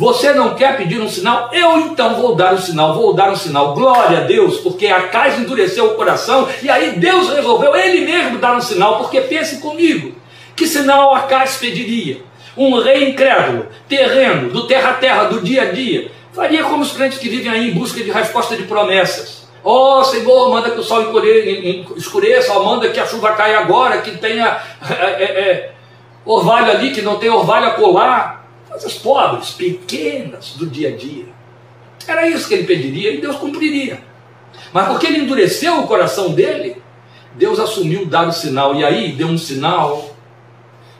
você 0.00 0.32
não 0.32 0.54
quer 0.54 0.78
pedir 0.78 0.98
um 0.98 1.10
sinal? 1.10 1.50
Eu 1.52 1.76
então 1.80 2.14
vou 2.14 2.34
dar 2.34 2.54
um 2.54 2.58
sinal, 2.58 2.94
vou 2.94 3.12
dar 3.12 3.30
um 3.30 3.36
sinal. 3.36 3.74
Glória 3.74 4.20
a 4.20 4.22
Deus, 4.22 4.56
porque 4.56 4.86
Acais 4.86 5.38
endureceu 5.38 5.88
o 5.88 5.94
coração 5.94 6.48
e 6.62 6.70
aí 6.70 6.92
Deus 6.92 7.28
resolveu 7.28 7.76
ele 7.76 8.06
mesmo 8.06 8.38
dar 8.38 8.56
um 8.56 8.62
sinal, 8.62 8.96
porque 8.96 9.20
pense 9.20 9.58
comigo, 9.58 10.14
que 10.56 10.66
sinal 10.66 11.14
Acais 11.14 11.58
pediria? 11.58 12.22
Um 12.56 12.80
rei 12.80 13.10
incrédulo, 13.10 13.66
terreno, 13.86 14.48
do 14.48 14.66
terra 14.66 14.92
a 14.92 14.94
terra, 14.94 15.24
do 15.24 15.42
dia 15.42 15.64
a 15.64 15.66
dia, 15.66 16.10
faria 16.32 16.64
como 16.64 16.80
os 16.80 16.92
crentes 16.92 17.18
que 17.18 17.28
vivem 17.28 17.52
aí 17.52 17.68
em 17.70 17.74
busca 17.74 18.02
de 18.02 18.10
resposta 18.10 18.56
de 18.56 18.62
promessas. 18.62 19.46
Ó 19.62 20.00
oh, 20.00 20.04
Senhor, 20.04 20.48
manda 20.48 20.70
que 20.70 20.80
o 20.80 20.82
sol 20.82 21.12
escureça, 21.94 22.54
manda 22.54 22.88
que 22.88 22.98
a 22.98 23.06
chuva 23.06 23.32
caia 23.32 23.58
agora, 23.58 23.98
que 23.98 24.12
tenha 24.12 24.62
é, 24.88 24.94
é, 24.94 25.24
é, 25.24 25.72
orvalho 26.24 26.70
ali, 26.70 26.90
que 26.90 27.02
não 27.02 27.18
tem 27.18 27.28
orvalho 27.28 27.66
a 27.66 27.72
colar 27.72 28.39
coisas 28.70 28.94
pobres, 28.94 29.50
pequenas 29.50 30.54
do 30.54 30.66
dia 30.66 30.88
a 30.88 30.96
dia. 30.96 31.26
Era 32.06 32.28
isso 32.28 32.48
que 32.48 32.54
ele 32.54 32.66
pediria 32.66 33.12
e 33.12 33.20
Deus 33.20 33.36
cumpriria. 33.36 34.00
Mas 34.72 34.88
porque 34.88 35.06
ele 35.06 35.18
endureceu 35.18 35.80
o 35.80 35.86
coração 35.86 36.32
dele, 36.32 36.80
Deus 37.34 37.58
assumiu 37.58 38.06
dar 38.06 38.28
o 38.28 38.32
sinal, 38.32 38.74
e 38.74 38.84
aí 38.84 39.12
deu 39.12 39.26
um 39.26 39.38
sinal 39.38 40.14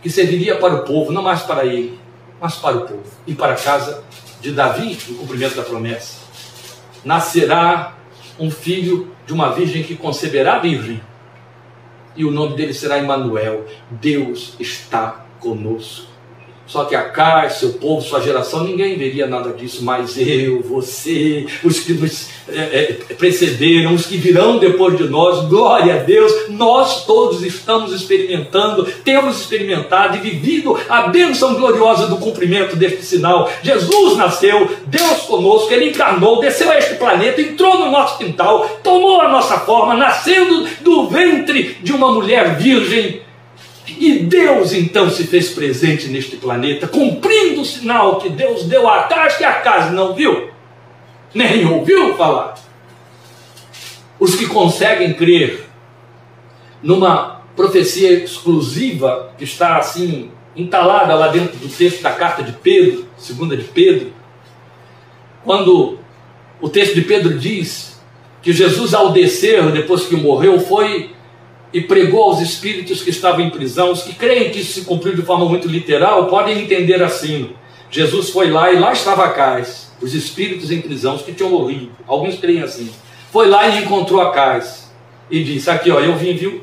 que 0.03 0.11
serviria 0.11 0.57
para 0.57 0.75
o 0.75 0.85
povo, 0.85 1.13
não 1.13 1.23
mais 1.23 1.43
para 1.43 1.65
ele, 1.65 1.99
mas 2.41 2.57
para 2.57 2.77
o 2.77 2.81
povo 2.83 3.11
e 3.27 3.35
para 3.35 3.53
a 3.53 3.57
casa 3.57 4.03
de 4.41 4.53
Davi, 4.53 4.99
no 5.09 5.19
cumprimento 5.19 5.55
da 5.55 5.63
promessa. 5.63 6.19
Nascerá 7.05 7.97
um 8.39 8.51
filho 8.51 9.15
de 9.27 9.33
uma 9.33 9.53
virgem 9.53 9.83
que 9.83 9.95
conceberá 9.95 10.59
virgem, 10.59 11.01
e 12.17 12.25
o 12.25 12.31
nome 12.31 12.57
dele 12.57 12.75
será 12.75 12.99
Emanuel. 12.99 13.67
Deus 13.91 14.55
está 14.59 15.27
conosco. 15.39 16.10
Só 16.71 16.85
que 16.85 16.95
a 16.95 17.03
Cai, 17.03 17.51
seu 17.51 17.71
povo, 17.71 18.01
sua 18.01 18.21
geração, 18.21 18.63
ninguém 18.63 18.97
veria 18.97 19.27
nada 19.27 19.53
disso, 19.53 19.85
mas 19.85 20.17
eu, 20.17 20.63
você, 20.63 21.45
os 21.65 21.81
que 21.81 21.95
nos 21.95 22.29
é, 22.49 22.61
é, 23.11 23.15
precederam, 23.15 23.93
os 23.93 24.07
que 24.07 24.17
virão 24.17 24.57
depois 24.57 24.97
de 24.97 25.09
nós, 25.09 25.49
glória 25.49 25.97
a 25.97 25.99
Deus, 25.99 26.33
nós 26.49 27.05
todos 27.07 27.43
estamos 27.43 27.93
experimentando, 27.93 28.85
temos 29.05 29.41
experimentado 29.41 30.17
e 30.17 30.21
vivido 30.21 30.79
a 30.89 31.09
bênção 31.09 31.55
gloriosa 31.55 32.07
do 32.07 32.19
cumprimento 32.19 32.77
deste 32.77 33.05
sinal. 33.05 33.51
Jesus 33.65 34.17
nasceu, 34.17 34.71
Deus 34.87 35.23
conosco, 35.23 35.73
Ele 35.73 35.91
encarnou, 35.91 36.41
desceu 36.41 36.71
a 36.71 36.79
este 36.79 36.95
planeta, 36.95 37.41
entrou 37.41 37.81
no 37.81 37.91
nosso 37.91 38.17
quintal, 38.17 38.79
tomou 38.81 39.21
a 39.21 39.29
nossa 39.29 39.59
forma, 39.59 39.97
nascendo 39.97 40.69
do 40.83 41.09
ventre 41.09 41.79
de 41.83 41.93
uma 41.93 42.13
mulher 42.13 42.57
virgem 42.57 43.23
e 43.99 44.19
Deus 44.21 44.73
então 44.73 45.11
se 45.11 45.25
fez 45.25 45.51
presente 45.51 46.09
neste 46.09 46.37
planeta, 46.37 46.87
cumprindo 46.87 47.63
o 47.63 47.65
sinal 47.65 48.19
que 48.19 48.29
Deus 48.29 48.65
deu 48.65 48.89
a 48.89 49.01
Acas, 49.01 49.37
que 49.37 49.45
Acas 49.45 49.93
não 49.93 50.15
viu, 50.15 50.51
nem 51.35 51.67
ouviu 51.67 52.15
falar. 52.15 52.55
Os 54.19 54.35
que 54.35 54.47
conseguem 54.47 55.15
crer 55.15 55.67
numa 56.83 57.41
profecia 57.57 58.13
exclusiva 58.13 59.33
que 59.37 59.45
está 59.45 59.79
assim 59.79 60.31
entalada 60.57 61.15
lá 61.15 61.29
dentro 61.29 61.57
do 61.59 61.69
texto 61.69 62.03
da 62.03 62.13
carta 62.13 62.43
de 62.43 62.53
Pedro, 62.53 63.07
segunda 63.17 63.57
de 63.57 63.65
Pedro, 63.65 64.13
quando 65.45 65.99
o 66.61 66.69
texto 66.69 66.95
de 66.95 67.03
Pedro 67.03 67.39
diz 67.39 68.01
que 68.43 68.53
Jesus 68.53 68.95
ao 68.95 69.13
descer 69.13 69.71
depois 69.73 70.07
que 70.07 70.17
morreu 70.17 70.61
foi 70.61 71.11
e 71.73 71.81
pregou 71.81 72.25
aos 72.25 72.41
espíritos 72.41 73.03
que 73.03 73.11
estavam 73.11 73.41
em 73.41 73.51
prisão. 73.51 73.93
Os 73.93 74.03
que 74.03 74.15
creem 74.15 74.51
que 74.51 74.61
isso 74.61 74.73
se 74.73 74.87
cumpriu 74.87 75.15
de 75.15 75.23
forma 75.23 75.47
muito 75.47 75.69
literal 75.69 76.27
podem 76.27 76.61
entender 76.61 77.03
assim. 77.03 77.51
Jesus 77.91 78.31
foi 78.31 78.51
lá 78.51 78.73
e 78.73 78.79
lá 78.79 78.93
estava 78.93 79.25
Acais, 79.25 79.91
os 80.01 80.15
espíritos 80.15 80.71
em 80.71 80.81
prisão, 80.81 81.17
os 81.17 81.23
que 81.23 81.33
tinham 81.33 81.51
morrido. 81.51 81.91
Alguns 82.07 82.39
creem 82.39 82.63
assim. 82.63 82.91
Foi 83.33 83.49
lá 83.49 83.69
e 83.69 83.83
encontrou 83.83 84.21
Acais 84.21 84.91
e 85.31 85.43
disse: 85.43 85.71
Aqui, 85.71 85.91
ó, 85.91 86.01
eu 86.01 86.17
vim, 86.17 86.35
viu? 86.35 86.61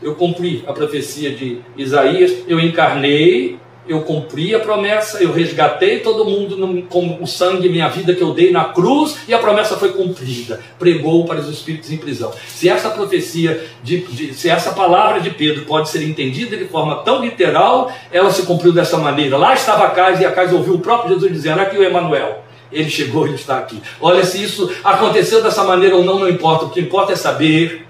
Eu 0.00 0.14
cumpri 0.14 0.62
a 0.66 0.72
profecia 0.72 1.34
de 1.34 1.60
Isaías, 1.76 2.32
eu 2.46 2.60
encarnei 2.60 3.58
eu 3.88 4.02
cumpri 4.02 4.54
a 4.54 4.60
promessa, 4.60 5.22
eu 5.22 5.32
resgatei 5.32 6.00
todo 6.00 6.24
mundo 6.24 6.56
no, 6.56 6.82
com 6.82 7.18
o 7.20 7.26
sangue, 7.26 7.68
minha 7.68 7.88
vida 7.88 8.14
que 8.14 8.22
eu 8.22 8.32
dei 8.32 8.50
na 8.50 8.66
cruz, 8.66 9.18
e 9.26 9.32
a 9.32 9.38
promessa 9.38 9.76
foi 9.76 9.92
cumprida. 9.92 10.60
Pregou 10.78 11.24
para 11.24 11.40
os 11.40 11.48
espíritos 11.48 11.90
em 11.90 11.96
prisão. 11.96 12.32
Se 12.46 12.68
essa 12.68 12.90
profecia, 12.90 13.64
de, 13.82 14.00
de, 14.02 14.34
se 14.34 14.50
essa 14.50 14.72
palavra 14.72 15.20
de 15.20 15.30
Pedro 15.30 15.64
pode 15.64 15.88
ser 15.88 16.02
entendida 16.02 16.56
de 16.56 16.66
forma 16.66 16.96
tão 16.96 17.22
literal, 17.22 17.90
ela 18.12 18.30
se 18.30 18.42
cumpriu 18.42 18.72
dessa 18.72 18.98
maneira. 18.98 19.36
Lá 19.36 19.54
estava 19.54 19.86
a 19.86 19.90
casa 19.90 20.22
e 20.22 20.26
a 20.26 20.32
casa 20.32 20.54
ouviu 20.54 20.74
o 20.74 20.80
próprio 20.80 21.14
Jesus 21.14 21.32
dizendo: 21.32 21.60
Aqui 21.60 21.76
o 21.78 21.82
Emanuel. 21.82 22.44
Ele 22.70 22.90
chegou, 22.90 23.26
ele 23.26 23.36
está 23.36 23.58
aqui. 23.58 23.80
Olha, 23.98 24.22
se 24.24 24.42
isso 24.42 24.70
aconteceu 24.84 25.42
dessa 25.42 25.64
maneira 25.64 25.96
ou 25.96 26.04
não, 26.04 26.18
não 26.18 26.28
importa. 26.28 26.66
O 26.66 26.70
que 26.70 26.80
importa 26.80 27.14
é 27.14 27.16
saber 27.16 27.86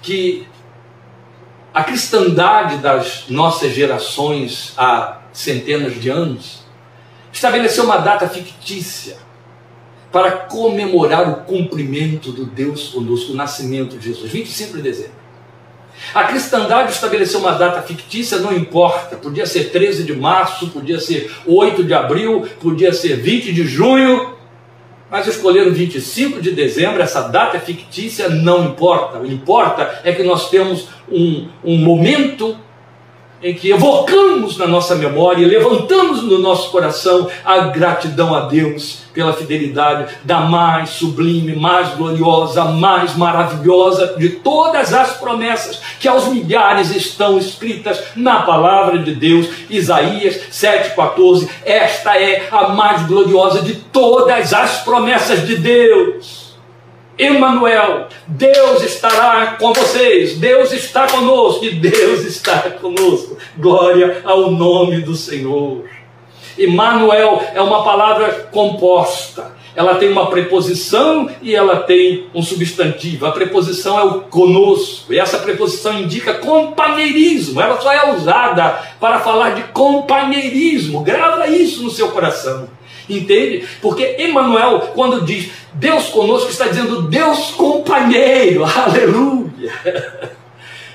que 0.00 0.46
a 1.80 1.84
cristandade 1.84 2.76
das 2.76 3.24
nossas 3.30 3.72
gerações 3.72 4.74
há 4.76 5.22
centenas 5.32 5.98
de 5.98 6.10
anos 6.10 6.60
estabeleceu 7.32 7.84
uma 7.84 7.96
data 7.96 8.28
fictícia 8.28 9.16
para 10.12 10.32
comemorar 10.32 11.26
o 11.26 11.36
cumprimento 11.44 12.32
do 12.32 12.44
Deus 12.44 12.88
conosco, 12.88 13.32
o 13.32 13.34
nascimento 13.34 13.96
de 13.96 14.08
Jesus, 14.08 14.30
25 14.30 14.76
de 14.76 14.82
dezembro. 14.82 15.20
A 16.12 16.24
cristandade 16.24 16.92
estabeleceu 16.92 17.40
uma 17.40 17.52
data 17.52 17.80
fictícia, 17.80 18.38
não 18.38 18.52
importa, 18.52 19.16
podia 19.16 19.46
ser 19.46 19.70
13 19.70 20.04
de 20.04 20.14
março, 20.14 20.68
podia 20.68 21.00
ser 21.00 21.34
8 21.46 21.82
de 21.82 21.94
abril, 21.94 22.46
podia 22.60 22.92
ser 22.92 23.16
20 23.16 23.54
de 23.54 23.64
junho, 23.66 24.34
mas 25.10 25.26
escolheram 25.26 25.72
25 25.72 26.40
de 26.40 26.52
dezembro, 26.52 27.02
essa 27.02 27.22
data 27.22 27.58
fictícia, 27.58 28.28
não 28.28 28.66
importa. 28.66 29.18
O 29.18 29.24
que 29.24 29.32
importa 29.32 30.00
é 30.04 30.12
que 30.12 30.22
nós 30.22 30.48
temos 30.48 30.88
um, 31.10 31.48
um 31.64 31.76
momento 31.76 32.56
em 33.42 33.54
que 33.54 33.70
evocamos 33.70 34.58
na 34.58 34.66
nossa 34.66 34.94
memória 34.94 35.42
e 35.42 35.48
levantamos 35.48 36.22
no 36.22 36.38
nosso 36.38 36.70
coração 36.70 37.28
a 37.44 37.58
gratidão 37.68 38.34
a 38.34 38.40
Deus 38.40 39.00
pela 39.12 39.32
fidelidade 39.32 40.14
da 40.24 40.40
mais 40.40 40.90
sublime, 40.90 41.56
mais 41.56 41.90
gloriosa, 41.94 42.64
mais 42.66 43.16
maravilhosa 43.16 44.14
de 44.18 44.28
todas 44.30 44.92
as 44.92 45.14
promessas 45.14 45.80
que 45.98 46.06
aos 46.06 46.28
milhares 46.28 46.94
estão 46.94 47.38
escritas 47.38 48.02
na 48.14 48.42
palavra 48.42 48.98
de 48.98 49.14
Deus, 49.14 49.48
Isaías 49.68 50.36
7,14. 50.52 51.48
Esta 51.64 52.16
é 52.20 52.48
a 52.50 52.68
mais 52.68 53.06
gloriosa 53.06 53.62
de 53.62 53.74
todas 53.74 54.52
as 54.52 54.82
promessas 54.82 55.46
de 55.46 55.56
Deus. 55.56 56.49
Emanuel, 57.20 58.08
Deus 58.26 58.82
estará 58.82 59.58
com 59.60 59.74
vocês, 59.74 60.38
Deus 60.38 60.72
está 60.72 61.06
conosco 61.06 61.62
e 61.66 61.74
Deus 61.74 62.24
está 62.24 62.70
conosco. 62.70 63.36
Glória 63.58 64.22
ao 64.24 64.50
nome 64.50 65.02
do 65.02 65.14
Senhor. 65.14 65.84
Emanuel 66.56 67.42
é 67.54 67.60
uma 67.60 67.84
palavra 67.84 68.48
composta. 68.50 69.52
ela 69.76 69.96
tem 69.96 70.10
uma 70.10 70.30
preposição 70.30 71.30
e 71.42 71.54
ela 71.54 71.76
tem 71.76 72.26
um 72.34 72.42
substantivo. 72.42 73.26
A 73.26 73.32
preposição 73.32 73.98
é 73.98 74.04
o 74.04 74.20
conosco, 74.22 75.12
e 75.12 75.18
essa 75.18 75.38
preposição 75.38 76.00
indica 76.00 76.34
companheirismo. 76.34 77.60
Ela 77.60 77.80
só 77.80 77.92
é 77.92 78.14
usada 78.14 78.80
para 78.98 79.20
falar 79.20 79.50
de 79.50 79.62
companheirismo. 79.72 81.02
Grava 81.02 81.46
isso 81.46 81.59
no 81.80 81.90
seu 81.90 82.10
coração. 82.10 82.68
Entende? 83.08 83.66
Porque 83.82 84.16
Emmanuel, 84.18 84.92
quando 84.94 85.24
diz 85.24 85.50
Deus 85.74 86.08
conosco, 86.08 86.50
está 86.50 86.68
dizendo 86.68 87.02
Deus 87.02 87.50
companheiro. 87.52 88.64
Aleluia. 88.76 89.72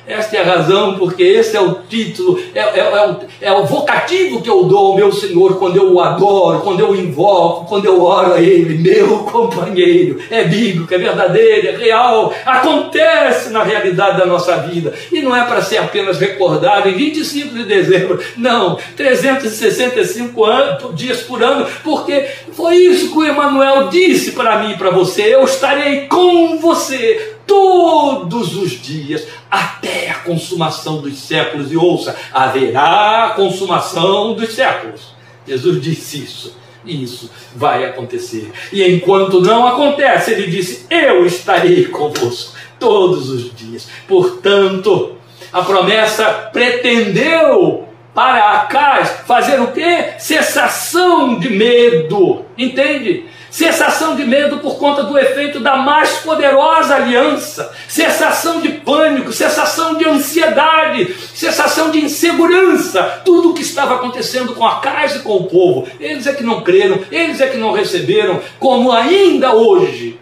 Esta 0.08 0.38
é 0.38 0.42
a 0.42 0.56
razão, 0.56 1.00
porque 1.00 1.24
esse 1.24 1.58
é 1.58 1.62
o 1.62 1.80
título, 1.90 2.40
é, 2.54 2.60
é, 2.60 2.80
é, 2.80 3.08
o, 3.08 3.18
é, 3.42 3.52
o, 3.52 3.66
vocativo 3.66 4.40
que 4.42 4.50
eu 4.50 4.64
dou 4.64 4.92
ao 4.92 4.96
meu 4.96 5.12
Senhor 5.12 5.58
quando 5.58 5.78
eu 5.78 5.94
o 5.94 6.00
adoro, 6.00 6.60
quando 6.60 6.80
eu 6.80 6.92
o 6.92 6.96
invoco, 6.96 7.66
quando 7.66 7.86
eu 7.86 8.04
oro 8.04 8.34
a 8.34 8.42
Ele, 8.42 8.78
meu 8.78 9.20
companheiro. 9.26 10.20
É 10.30 10.44
bíblico, 10.44 10.94
é 10.94 10.98
verdadeiro, 11.00 11.70
é 11.70 11.72
real, 11.72 12.32
acontece 12.46 13.50
na 13.50 13.64
realidade 13.64 14.20
da 14.20 14.28
nossa 14.28 14.58
vida. 14.58 14.94
E 15.12 15.22
não 15.22 15.36
é 15.36 15.44
para 15.44 15.62
ser 15.62 15.78
apenas 15.78 16.20
recordado 16.20 16.88
em 16.88 16.94
25 16.94 17.56
de 17.56 17.64
dezembro, 17.64 18.22
não, 18.38 18.78
365 18.96 20.46
anos, 20.46 20.96
dias 20.96 21.22
por 21.22 21.42
ano, 21.42 21.66
porque 21.84 22.28
foi 22.52 22.76
isso 22.76 23.12
que 23.12 23.18
o 23.18 23.26
Emmanuel 23.26 23.90
disse 23.90 24.34
para 24.34 24.60
mim 24.60 24.74
e 24.74 24.78
para 24.78 24.92
você: 24.92 25.34
eu 25.34 25.44
estarei 25.44 26.08
com 26.08 26.60
você 26.60 27.35
todos 27.46 28.56
os 28.56 28.72
dias, 28.72 29.26
até 29.50 30.10
a 30.10 30.16
consumação 30.16 31.02
dos 31.02 31.18
séculos. 31.20 31.72
E 31.72 31.78
ouça, 31.78 32.16
haverá 32.34 33.34
consumação 33.36 34.34
dos 34.34 34.54
séculos. 34.54 35.14
Jesus 35.48 35.82
disse 35.82 36.24
isso. 36.24 36.58
E 36.84 37.04
isso 37.04 37.32
vai 37.56 37.84
acontecer. 37.86 38.52
E 38.72 38.84
enquanto 38.84 39.42
não 39.42 39.66
acontece, 39.66 40.32
ele 40.32 40.48
disse: 40.48 40.86
Eu 40.90 41.26
estarei 41.26 41.86
convosco 41.86 42.56
todos 42.80 43.30
os 43.30 43.56
dias. 43.56 43.88
Portanto, 44.08 45.16
a 45.52 45.62
promessa 45.64 46.50
pretendeu 46.54 47.88
para 48.14 48.62
Acais 48.62 49.10
fazer 49.26 49.60
o 49.60 49.72
quê? 49.72 50.14
Cessação 50.18 51.40
de 51.40 51.50
medo. 51.50 52.46
Entende? 52.58 53.26
Cessação 53.56 54.18
de 54.18 54.26
medo 54.26 54.58
por 54.58 54.76
conta 54.78 55.02
do 55.04 55.18
efeito 55.18 55.62
da 55.62 55.78
mais 55.78 56.18
poderosa 56.18 56.94
aliança, 56.94 57.72
cessação 57.88 58.60
de 58.60 58.68
pânico, 58.68 59.32
cessação 59.32 59.96
de 59.96 60.06
ansiedade, 60.06 61.16
cessação 61.34 61.90
de 61.90 62.04
insegurança, 62.04 63.22
tudo 63.24 63.52
o 63.52 63.54
que 63.54 63.62
estava 63.62 63.96
acontecendo 63.96 64.54
com 64.56 64.68
a 64.68 64.82
casa 64.82 65.20
e 65.20 65.22
com 65.22 65.38
o 65.38 65.46
povo. 65.46 65.88
Eles 66.02 66.28
é 66.28 66.34
que 66.34 66.44
não 66.44 66.64
creram, 66.64 67.00
eles 67.10 67.40
é 67.40 67.48
que 67.48 67.56
não 67.56 67.72
receberam, 67.72 68.42
como 68.60 68.92
ainda 68.92 69.54
hoje 69.54 70.20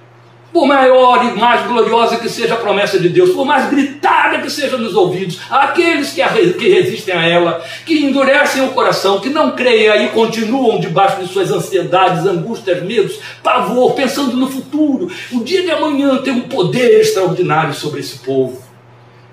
por 0.53 0.67
maior 0.67 1.25
e 1.25 1.37
mais 1.37 1.65
gloriosa 1.65 2.17
que 2.17 2.29
seja 2.29 2.53
a 2.53 2.57
promessa 2.57 2.99
de 2.99 3.09
Deus, 3.09 3.31
por 3.31 3.43
mais 3.43 3.69
gritada 3.69 4.39
que 4.39 4.49
seja 4.49 4.77
nos 4.77 4.93
ouvidos, 4.93 5.39
aqueles 5.49 6.13
que, 6.13 6.21
a, 6.21 6.29
que 6.29 6.69
resistem 6.69 7.15
a 7.15 7.25
ela, 7.27 7.65
que 7.85 8.05
endurecem 8.05 8.63
o 8.63 8.69
coração, 8.69 9.19
que 9.19 9.29
não 9.29 9.55
creem 9.55 10.05
e 10.05 10.09
continuam 10.09 10.79
debaixo 10.79 11.19
de 11.21 11.27
suas 11.27 11.51
ansiedades, 11.51 12.25
angústias, 12.25 12.83
medos, 12.83 13.19
pavor, 13.41 13.93
pensando 13.93 14.37
no 14.37 14.47
futuro. 14.47 15.11
O 15.31 15.43
dia 15.43 15.63
de 15.63 15.71
amanhã 15.71 16.17
tem 16.17 16.33
um 16.33 16.41
poder 16.41 17.01
extraordinário 17.01 17.73
sobre 17.73 18.01
esse 18.01 18.19
povo. 18.19 18.61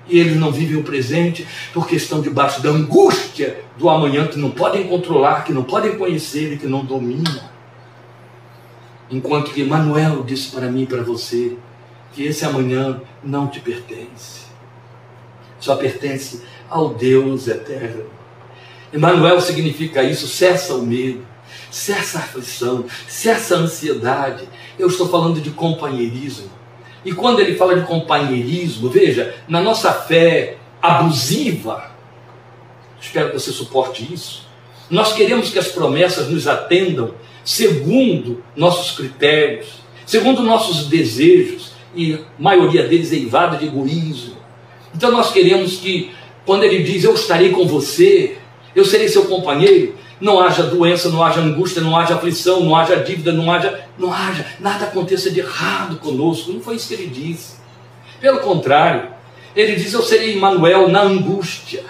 E 0.09 0.19
eles 0.19 0.35
não 0.35 0.51
vivem 0.51 0.77
o 0.77 0.83
presente 0.83 1.47
porque 1.71 1.95
estão 1.95 2.19
debaixo 2.19 2.61
da 2.61 2.69
angústia 2.69 3.57
do 3.77 3.87
amanhã 3.87 4.27
que 4.27 4.39
não 4.39 4.49
podem 4.49 4.83
controlar, 4.87 5.43
que 5.43 5.53
não 5.53 5.63
podem 5.63 5.95
conhecer 5.95 6.53
e 6.53 6.57
que 6.57 6.67
não 6.67 6.83
dominam. 6.83 7.51
Enquanto 9.11 9.51
que 9.51 9.63
Manuel 9.63 10.23
disse 10.23 10.51
para 10.51 10.71
mim 10.71 10.83
e 10.83 10.87
para 10.87 11.03
você 11.03 11.57
que 12.13 12.23
esse 12.23 12.45
amanhã 12.45 13.01
não 13.23 13.47
te 13.47 13.59
pertence. 13.59 14.41
Só 15.59 15.75
pertence 15.75 16.43
ao 16.69 16.93
Deus 16.93 17.47
eterno. 17.47 18.05
Emmanuel 18.93 19.39
significa 19.39 20.03
isso, 20.03 20.27
cessa 20.27 20.75
o 20.75 20.81
medo, 20.81 21.25
cessa 21.69 22.19
a 22.19 22.21
aflição, 22.21 22.85
cessa 23.07 23.55
a 23.55 23.59
ansiedade. 23.59 24.47
Eu 24.77 24.87
estou 24.87 25.07
falando 25.07 25.39
de 25.39 25.51
companheirismo. 25.51 26.49
E 27.03 27.13
quando 27.13 27.39
ele 27.39 27.55
fala 27.55 27.79
de 27.79 27.85
companheirismo, 27.85 28.89
veja, 28.89 29.35
na 29.47 29.61
nossa 29.61 29.91
fé 29.93 30.57
abusiva, 30.81 31.91
espero 32.99 33.29
que 33.29 33.39
você 33.39 33.51
suporte 33.51 34.13
isso, 34.13 34.47
nós 34.89 35.13
queremos 35.13 35.49
que 35.49 35.59
as 35.59 35.69
promessas 35.69 36.29
nos 36.29 36.47
atendam 36.47 37.13
segundo 37.43 38.43
nossos 38.55 38.95
critérios, 38.95 39.81
segundo 40.05 40.41
nossos 40.41 40.87
desejos, 40.87 41.71
e 41.95 42.13
a 42.13 42.19
maioria 42.39 42.87
deles 42.87 43.11
eivada 43.11 43.57
de 43.57 43.65
egoísmo. 43.65 44.37
Então 44.95 45.11
nós 45.11 45.31
queremos 45.31 45.77
que, 45.77 46.11
quando 46.45 46.63
ele 46.63 46.83
diz 46.83 47.03
eu 47.03 47.13
estarei 47.13 47.49
com 47.49 47.65
você, 47.65 48.37
eu 48.75 48.85
serei 48.85 49.07
seu 49.07 49.25
companheiro, 49.25 49.95
não 50.19 50.39
haja 50.39 50.63
doença, 50.63 51.09
não 51.09 51.23
haja 51.23 51.41
angústia, 51.41 51.81
não 51.81 51.97
haja 51.97 52.15
aflição, 52.15 52.61
não 52.61 52.75
haja 52.75 52.95
dívida, 52.97 53.31
não 53.31 53.51
haja, 53.51 53.85
não 53.97 54.13
haja, 54.13 54.45
nada 54.59 54.85
aconteça 54.85 55.31
de 55.31 55.39
errado 55.39 55.97
conosco. 55.97 56.51
Não 56.51 56.61
foi 56.61 56.75
isso 56.75 56.87
que 56.87 56.93
ele 56.93 57.07
disse. 57.07 57.55
Pelo 58.19 58.39
contrário, 58.39 59.09
ele 59.55 59.75
diz: 59.75 59.91
Eu 59.93 60.03
serei 60.03 60.35
Emmanuel 60.35 60.87
na 60.87 61.01
angústia. 61.01 61.83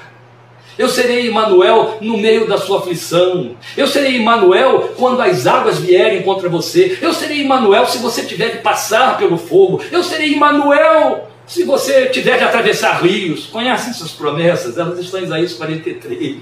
Eu 0.81 0.89
serei 0.89 1.27
Emmanuel 1.27 1.99
no 2.01 2.17
meio 2.17 2.47
da 2.47 2.57
sua 2.57 2.79
aflição. 2.79 3.55
Eu 3.77 3.85
serei 3.85 4.17
Emmanuel 4.17 4.93
quando 4.97 5.21
as 5.21 5.45
águas 5.45 5.77
vierem 5.77 6.23
contra 6.23 6.49
você. 6.49 6.97
Eu 6.99 7.13
serei 7.13 7.43
Emmanuel 7.43 7.85
se 7.85 7.99
você 7.99 8.23
tiver 8.23 8.49
que 8.49 8.57
passar 8.63 9.15
pelo 9.15 9.37
fogo. 9.37 9.79
Eu 9.91 10.03
serei 10.03 10.33
Emmanuel 10.33 11.29
se 11.45 11.63
você 11.65 12.07
tiver 12.07 12.39
que 12.39 12.43
atravessar 12.43 12.99
rios. 12.99 13.45
Conhecem 13.45 13.91
essas 13.91 14.09
promessas? 14.09 14.75
Elas 14.75 14.97
estão 14.97 15.19
em 15.19 15.25
Isaías 15.25 15.53
43. 15.53 16.37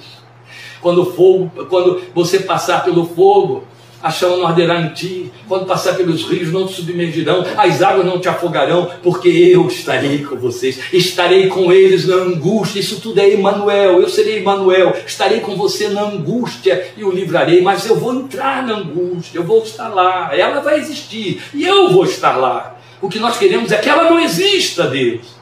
Quando, 0.80 1.12
fogo, 1.12 1.52
quando 1.66 2.02
você 2.16 2.40
passar 2.40 2.86
pelo 2.86 3.08
fogo, 3.08 3.66
a 4.02 4.10
chama 4.10 4.38
não 4.38 4.48
arderá 4.48 4.80
em 4.80 4.90
ti, 4.90 5.32
quando 5.48 5.66
passar 5.66 5.96
pelos 5.96 6.24
rios 6.24 6.52
não 6.54 6.66
te 6.66 6.76
submergirão, 6.76 7.44
as 7.58 7.82
águas 7.82 8.06
não 8.06 8.20
te 8.20 8.30
afogarão, 8.30 8.90
porque 9.04 9.28
eu 9.28 9.68
estarei 9.68 10.24
com 10.24 10.38
vocês, 10.38 10.80
estarei 10.94 11.48
com 11.48 11.72
eles 11.72 12.08
na 12.08 12.16
angústia, 12.16 12.80
isso 12.80 13.02
tudo 13.02 13.20
é 13.20 13.34
Emmanuel, 13.34 14.00
eu 14.00 14.08
serei 14.08 14.40
Emmanuel, 14.40 14.96
estarei 15.06 15.42
com 15.42 15.56
você 15.56 15.90
na 15.90 16.04
angústia 16.04 16.92
e 16.96 17.04
o 17.04 17.12
livrarei, 17.12 17.62
mas 17.62 17.86
eu 17.86 17.98
vou 17.98 18.14
entrar 18.14 18.66
na 18.66 18.76
angústia, 18.78 19.38
eu 19.38 19.44
vou 19.44 19.62
estar 19.64 19.90
lá, 19.90 20.30
ela 20.34 20.62
vai 20.62 20.80
existir. 20.80 21.42
E 21.54 21.66
eu 21.66 21.92
vou 21.92 22.06
estar 22.06 22.38
lá. 22.38 22.78
O 23.02 23.10
que 23.10 23.20
nós 23.20 23.38
queremos 23.38 23.72
é 23.72 23.78
que 23.78 23.90
ela 23.90 24.10
não 24.10 24.20
exista, 24.20 24.88
Deus. 24.88 25.40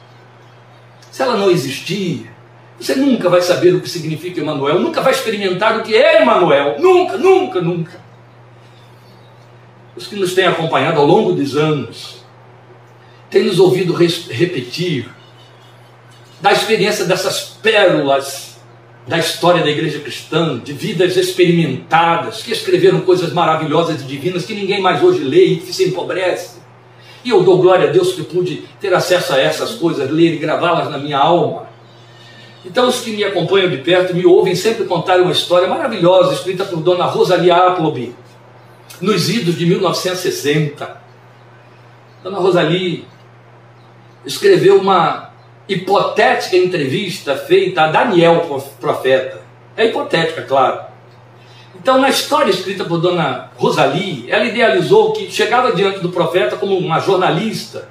Se 1.10 1.22
ela 1.22 1.36
não 1.36 1.50
existir, 1.50 2.28
você 2.78 2.94
nunca 2.94 3.28
vai 3.28 3.40
saber 3.40 3.74
o 3.74 3.80
que 3.80 3.88
significa 3.88 4.40
Emmanuel, 4.40 4.78
nunca 4.78 5.00
vai 5.00 5.12
experimentar 5.12 5.78
o 5.78 5.82
que 5.82 5.94
é 5.94 6.22
Emmanuel, 6.22 6.76
nunca, 6.78 7.16
nunca, 7.16 7.60
nunca 7.60 8.07
os 9.98 10.06
que 10.06 10.16
nos 10.16 10.32
têm 10.32 10.46
acompanhado 10.46 11.00
ao 11.00 11.06
longo 11.06 11.32
dos 11.32 11.56
anos, 11.56 12.24
têm 13.28 13.44
nos 13.44 13.58
ouvido 13.58 13.92
repetir 13.92 15.08
da 16.40 16.52
experiência 16.52 17.04
dessas 17.04 17.56
pérolas 17.62 18.48
da 19.08 19.18
história 19.18 19.64
da 19.64 19.70
igreja 19.70 19.98
cristã, 20.00 20.58
de 20.58 20.74
vidas 20.74 21.16
experimentadas, 21.16 22.42
que 22.42 22.52
escreveram 22.52 23.00
coisas 23.00 23.32
maravilhosas 23.32 24.02
e 24.02 24.04
divinas 24.04 24.44
que 24.44 24.52
ninguém 24.52 24.82
mais 24.82 25.02
hoje 25.02 25.24
lê 25.24 25.44
e 25.46 25.56
que 25.56 25.72
se 25.72 25.88
empobrece. 25.88 26.58
E 27.24 27.30
eu 27.30 27.42
dou 27.42 27.58
glória 27.58 27.88
a 27.88 27.92
Deus 27.92 28.12
que 28.12 28.22
pude 28.22 28.64
ter 28.78 28.92
acesso 28.92 29.32
a 29.32 29.40
essas 29.40 29.72
coisas, 29.72 30.10
ler 30.10 30.34
e 30.34 30.36
gravá-las 30.36 30.90
na 30.90 30.98
minha 30.98 31.18
alma. 31.18 31.66
Então, 32.66 32.86
os 32.86 33.00
que 33.00 33.12
me 33.12 33.24
acompanham 33.24 33.70
de 33.70 33.78
perto 33.78 34.14
me 34.14 34.26
ouvem 34.26 34.54
sempre 34.54 34.84
contar 34.84 35.18
uma 35.20 35.32
história 35.32 35.66
maravilhosa 35.66 36.34
escrita 36.34 36.66
por 36.66 36.80
Dona 36.80 37.06
Rosalia 37.06 37.56
Appleby, 37.56 38.14
nos 39.00 39.28
idos 39.28 39.56
de 39.56 39.66
1960. 39.66 41.00
Dona 42.22 42.38
Rosali 42.38 43.06
escreveu 44.24 44.80
uma 44.80 45.30
hipotética 45.68 46.56
entrevista 46.56 47.36
feita 47.36 47.82
a 47.82 47.88
Daniel, 47.88 48.62
profeta. 48.80 49.42
É 49.76 49.86
hipotética, 49.86 50.42
claro. 50.42 50.88
Então, 51.80 51.98
na 51.98 52.08
história 52.08 52.50
escrita 52.50 52.84
por 52.84 52.98
Dona 52.98 53.50
Rosali, 53.56 54.26
ela 54.28 54.44
idealizou 54.44 55.12
que 55.12 55.30
chegava 55.30 55.72
diante 55.72 56.00
do 56.00 56.08
profeta 56.08 56.56
como 56.56 56.76
uma 56.76 56.98
jornalista 56.98 57.88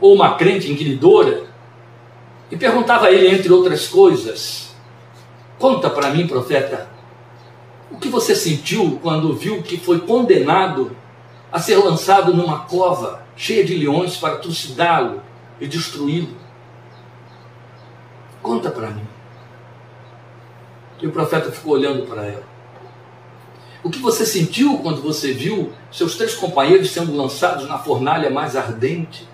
ou 0.00 0.14
uma 0.14 0.34
crente 0.34 0.70
inquiridora 0.70 1.44
e 2.50 2.56
perguntava 2.56 3.06
a 3.06 3.12
ele, 3.12 3.28
entre 3.28 3.52
outras 3.52 3.86
coisas: 3.86 4.74
Conta 5.58 5.88
para 5.88 6.10
mim, 6.10 6.26
profeta, 6.26 6.88
o 7.90 7.96
que 7.98 8.08
você 8.08 8.34
sentiu 8.34 8.98
quando 9.02 9.34
viu 9.34 9.62
que 9.62 9.78
foi 9.78 10.00
condenado 10.00 10.96
a 11.52 11.60
ser 11.60 11.76
lançado 11.76 12.34
numa 12.34 12.60
cova 12.60 13.24
cheia 13.36 13.64
de 13.64 13.74
leões 13.74 14.16
para 14.16 14.38
trucidá-lo 14.38 15.22
e 15.60 15.66
destruí-lo? 15.66 16.36
Conta 18.42 18.70
para 18.70 18.90
mim. 18.90 19.06
E 21.00 21.06
o 21.06 21.12
profeta 21.12 21.52
ficou 21.52 21.74
olhando 21.74 22.06
para 22.06 22.24
ela. 22.24 22.44
O 23.82 23.90
que 23.90 23.98
você 23.98 24.26
sentiu 24.26 24.78
quando 24.78 25.00
você 25.00 25.32
viu 25.32 25.72
seus 25.92 26.16
três 26.16 26.34
companheiros 26.34 26.90
sendo 26.90 27.16
lançados 27.16 27.68
na 27.68 27.78
fornalha 27.78 28.30
mais 28.30 28.56
ardente? 28.56 29.28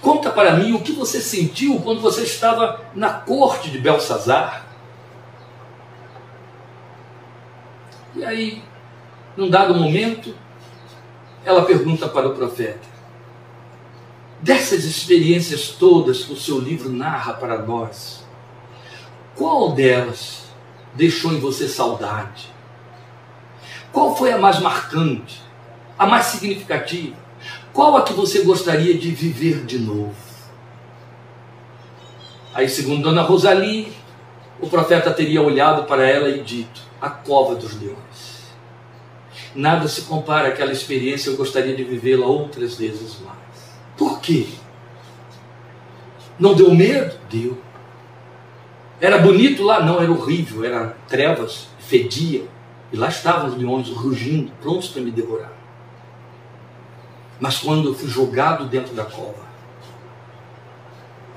Conta 0.00 0.30
para 0.30 0.56
mim 0.56 0.72
o 0.72 0.80
que 0.80 0.92
você 0.92 1.20
sentiu 1.20 1.80
quando 1.80 2.00
você 2.00 2.22
estava 2.22 2.80
na 2.94 3.10
corte 3.10 3.70
de 3.70 3.78
Belsazar. 3.78 4.63
E 8.24 8.26
aí, 8.26 8.62
num 9.36 9.50
dado 9.50 9.74
momento, 9.74 10.34
ela 11.44 11.66
pergunta 11.66 12.08
para 12.08 12.26
o 12.26 12.34
profeta: 12.34 12.88
dessas 14.40 14.86
experiências 14.86 15.68
todas 15.68 16.24
que 16.24 16.32
o 16.32 16.36
seu 16.36 16.58
livro 16.58 16.88
narra 16.88 17.34
para 17.34 17.58
nós, 17.58 18.24
qual 19.36 19.72
delas 19.72 20.44
deixou 20.94 21.34
em 21.34 21.38
você 21.38 21.68
saudade? 21.68 22.50
Qual 23.92 24.16
foi 24.16 24.32
a 24.32 24.38
mais 24.38 24.58
marcante, 24.58 25.42
a 25.98 26.06
mais 26.06 26.24
significativa? 26.24 27.16
Qual 27.74 27.94
a 27.94 28.04
que 28.04 28.14
você 28.14 28.42
gostaria 28.42 28.96
de 28.96 29.10
viver 29.10 29.66
de 29.66 29.78
novo? 29.78 30.14
Aí, 32.54 32.70
segundo 32.70 33.02
Dona 33.02 33.20
Rosalie, 33.20 33.92
o 34.58 34.66
profeta 34.66 35.12
teria 35.12 35.42
olhado 35.42 35.84
para 35.84 36.08
ela 36.08 36.30
e 36.30 36.42
dito: 36.42 36.93
A 37.04 37.10
cova 37.10 37.54
dos 37.54 37.78
leões. 37.78 38.44
Nada 39.54 39.86
se 39.88 40.00
compara 40.02 40.48
àquela 40.48 40.72
experiência, 40.72 41.28
eu 41.28 41.36
gostaria 41.36 41.76
de 41.76 41.84
vivê-la 41.84 42.24
outras 42.24 42.76
vezes 42.76 43.18
mais. 43.20 43.74
Por 43.94 44.20
quê? 44.20 44.46
Não 46.38 46.54
deu 46.54 46.74
medo? 46.74 47.14
Deu. 47.28 47.58
Era 48.98 49.18
bonito 49.18 49.62
lá? 49.62 49.84
Não, 49.84 50.00
era 50.00 50.10
horrível, 50.10 50.64
era 50.64 50.96
trevas, 51.06 51.68
fedia. 51.78 52.48
E 52.90 52.96
lá 52.96 53.08
estavam 53.08 53.48
os 53.48 53.54
leões 53.54 53.90
rugindo, 53.90 54.50
prontos 54.62 54.88
para 54.88 55.02
me 55.02 55.10
devorar. 55.10 55.52
Mas 57.38 57.58
quando 57.58 57.90
eu 57.90 57.94
fui 57.94 58.08
jogado 58.08 58.64
dentro 58.64 58.94
da 58.94 59.04
cova, 59.04 59.44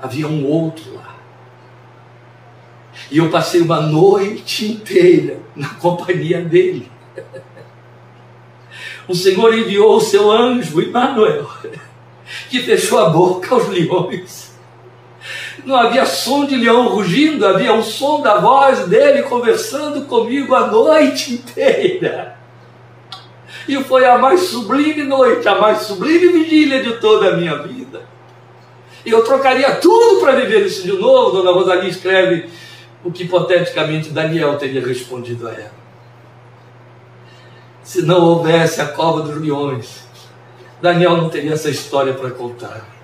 havia 0.00 0.26
um 0.26 0.46
outro 0.46 0.94
lá. 0.94 1.17
E 3.10 3.18
eu 3.18 3.30
passei 3.30 3.60
uma 3.60 3.80
noite 3.80 4.66
inteira 4.66 5.40
na 5.56 5.68
companhia 5.70 6.42
dele. 6.42 6.90
O 9.06 9.14
Senhor 9.14 9.54
enviou 9.54 9.96
o 9.96 10.00
seu 10.00 10.30
anjo, 10.30 10.82
Emmanuel, 10.82 11.48
que 12.50 12.60
fechou 12.60 12.98
a 12.98 13.08
boca 13.08 13.54
aos 13.54 13.68
leões 13.68 14.48
não 15.64 15.76
havia 15.76 16.06
som 16.06 16.46
de 16.46 16.56
leão 16.56 16.88
rugindo, 16.88 17.46
havia 17.46 17.74
o 17.74 17.82
som 17.82 18.20
da 18.20 18.38
voz 18.38 18.86
dele 18.86 19.22
conversando 19.24 20.06
comigo 20.06 20.54
a 20.54 20.66
noite 20.66 21.34
inteira. 21.34 22.36
E 23.68 23.76
foi 23.84 24.06
a 24.06 24.16
mais 24.16 24.40
sublime 24.40 25.04
noite, 25.04 25.46
a 25.46 25.56
mais 25.56 25.82
sublime 25.82 26.28
vigília 26.28 26.82
de 26.82 26.94
toda 26.94 27.28
a 27.28 27.36
minha 27.36 27.56
vida. 27.58 28.00
E 29.04 29.10
eu 29.10 29.22
trocaria 29.22 29.72
tudo 29.76 30.20
para 30.20 30.32
viver 30.32 30.64
isso 30.64 30.82
de 30.82 30.92
novo. 30.92 31.36
Dona 31.36 31.52
Rosalie 31.52 31.90
escreve 31.90 32.48
o 33.04 33.10
que 33.10 33.24
hipoteticamente 33.24 34.10
Daniel 34.10 34.56
teria 34.56 34.84
respondido 34.84 35.48
a 35.48 35.52
ela. 35.52 35.78
Se 37.82 38.02
não 38.02 38.20
houvesse 38.20 38.80
a 38.80 38.86
cova 38.86 39.22
dos 39.22 39.40
leões, 39.40 40.06
Daniel 40.82 41.16
não 41.16 41.28
teria 41.28 41.54
essa 41.54 41.70
história 41.70 42.12
para 42.12 42.30
contar 42.30 42.98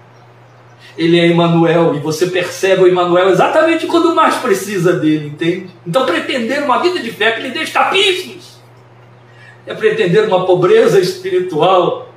ele 0.96 1.18
é 1.18 1.26
Emmanuel, 1.26 1.94
e 1.94 1.98
você 1.98 2.28
percebe 2.28 2.82
o 2.82 2.88
Emmanuel 2.88 3.30
exatamente 3.30 3.86
quando 3.86 4.14
mais 4.14 4.36
precisa 4.36 4.92
dele, 4.92 5.28
entende? 5.28 5.70
Então, 5.86 6.06
pretender 6.06 6.62
uma 6.62 6.80
vida 6.80 7.00
de 7.00 7.10
fé 7.10 7.32
que 7.32 7.42
lhe 7.42 7.50
dê 7.50 7.62
escapismos 7.62 8.54
é 9.66 9.74
pretender 9.74 10.28
uma 10.28 10.44
pobreza 10.44 11.00
espiritual 11.00 12.12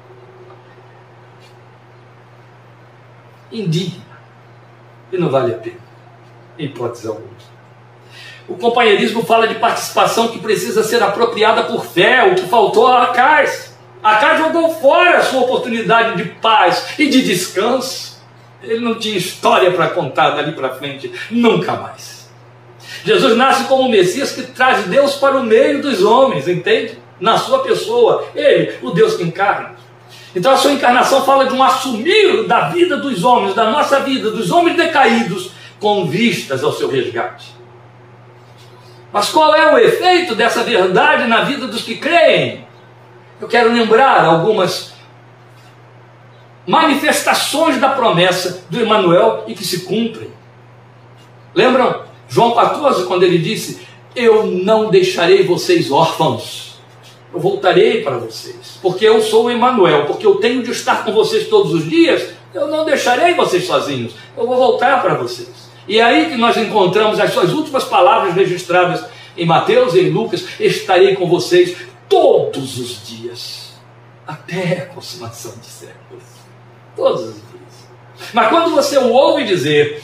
indigna 3.51 4.05
e 5.11 5.17
não 5.17 5.29
vale 5.29 5.53
a 5.53 5.57
pena, 5.57 5.77
em 6.59 6.65
hipótese 6.65 7.07
alguma. 7.07 7.56
O 8.47 8.55
companheirismo 8.55 9.23
fala 9.23 9.47
de 9.47 9.55
participação 9.55 10.29
que 10.29 10.39
precisa 10.39 10.81
ser 10.81 11.03
apropriada 11.03 11.63
por 11.63 11.85
fé, 11.85 12.23
o 12.23 12.35
que 12.35 12.47
faltou 12.47 12.87
a 12.87 13.03
Acais. 13.03 13.75
Acais 14.01 14.39
jogou 14.39 14.73
fora 14.75 15.17
a 15.17 15.23
sua 15.23 15.41
oportunidade 15.41 16.23
de 16.23 16.29
paz 16.29 16.93
e 16.97 17.07
de 17.09 17.23
descanso. 17.23 18.17
Ele 18.63 18.79
não 18.79 18.95
tinha 18.95 19.17
história 19.17 19.71
para 19.71 19.89
contar 19.89 20.29
dali 20.29 20.53
para 20.53 20.69
frente, 20.69 21.11
nunca 21.29 21.73
mais. 21.73 22.29
Jesus 23.03 23.35
nasce 23.35 23.65
como 23.65 23.83
o 23.83 23.91
Messias 23.91 24.31
que 24.31 24.43
traz 24.43 24.85
Deus 24.85 25.15
para 25.15 25.37
o 25.37 25.43
meio 25.43 25.81
dos 25.81 26.01
homens, 26.01 26.47
entende? 26.47 26.97
Na 27.19 27.37
sua 27.37 27.59
pessoa, 27.59 28.29
ele, 28.33 28.75
o 28.81 28.91
Deus 28.91 29.15
que 29.15 29.23
encarna. 29.23 29.75
Então 30.33 30.53
a 30.53 30.57
sua 30.57 30.71
encarnação 30.71 31.25
fala 31.25 31.47
de 31.47 31.53
um 31.53 31.61
assumir 31.61 32.45
da 32.47 32.69
vida 32.69 32.95
dos 32.95 33.23
homens, 33.23 33.55
da 33.55 33.69
nossa 33.69 33.99
vida, 33.99 34.31
dos 34.31 34.51
homens 34.51 34.77
decaídos, 34.77 35.51
com 35.79 36.05
vistas 36.05 36.63
ao 36.63 36.71
seu 36.71 36.89
resgate. 36.89 37.56
Mas 39.11 39.29
qual 39.29 39.55
é 39.55 39.73
o 39.73 39.77
efeito 39.77 40.35
dessa 40.35 40.63
verdade 40.63 41.27
na 41.27 41.43
vida 41.43 41.67
dos 41.67 41.81
que 41.81 41.97
creem? 41.97 42.65
Eu 43.39 43.47
quero 43.47 43.71
lembrar 43.71 44.25
algumas 44.25 44.93
manifestações 46.65 47.79
da 47.79 47.89
promessa 47.89 48.65
do 48.69 48.79
Emanuel 48.79 49.45
e 49.47 49.53
que 49.53 49.65
se 49.65 49.81
cumprem. 49.81 50.29
Lembram 51.55 52.03
João 52.27 52.51
14, 52.51 53.05
quando 53.05 53.23
ele 53.23 53.37
disse: 53.37 53.87
Eu 54.15 54.45
não 54.45 54.89
deixarei 54.89 55.43
vocês 55.43 55.89
órfãos, 55.89 56.79
eu 57.33 57.39
voltarei 57.39 58.03
para 58.03 58.17
vocês, 58.17 58.77
porque 58.81 59.05
eu 59.05 59.21
sou 59.21 59.45
o 59.45 59.51
Emanuel, 59.51 60.05
porque 60.05 60.25
eu 60.25 60.35
tenho 60.35 60.61
de 60.61 60.71
estar 60.71 61.05
com 61.05 61.13
vocês 61.13 61.47
todos 61.47 61.73
os 61.73 61.89
dias, 61.89 62.29
eu 62.53 62.67
não 62.67 62.83
deixarei 62.83 63.33
vocês 63.33 63.65
sozinhos, 63.65 64.13
eu 64.35 64.45
vou 64.45 64.57
voltar 64.57 65.01
para 65.01 65.13
vocês. 65.15 65.66
E 65.87 65.99
é 65.99 66.03
aí 66.03 66.29
que 66.29 66.37
nós 66.37 66.57
encontramos 66.57 67.19
as 67.19 67.31
suas 67.31 67.53
últimas 67.53 67.85
palavras 67.85 68.33
registradas 68.33 69.05
em 69.37 69.45
Mateus 69.45 69.93
e 69.93 70.01
em 70.01 70.09
Lucas: 70.09 70.45
Estarei 70.59 71.15
com 71.15 71.27
vocês 71.27 71.77
todos 72.09 72.77
os 72.77 73.07
dias, 73.07 73.73
até 74.25 74.81
a 74.81 74.85
consumação 74.87 75.53
de 75.59 75.67
séculos. 75.67 76.23
Todos 76.95 77.21
os 77.21 77.35
dias. 77.35 78.33
Mas 78.33 78.49
quando 78.49 78.71
você 78.71 78.97
o 78.97 79.11
ouve 79.11 79.45
dizer, 79.45 80.03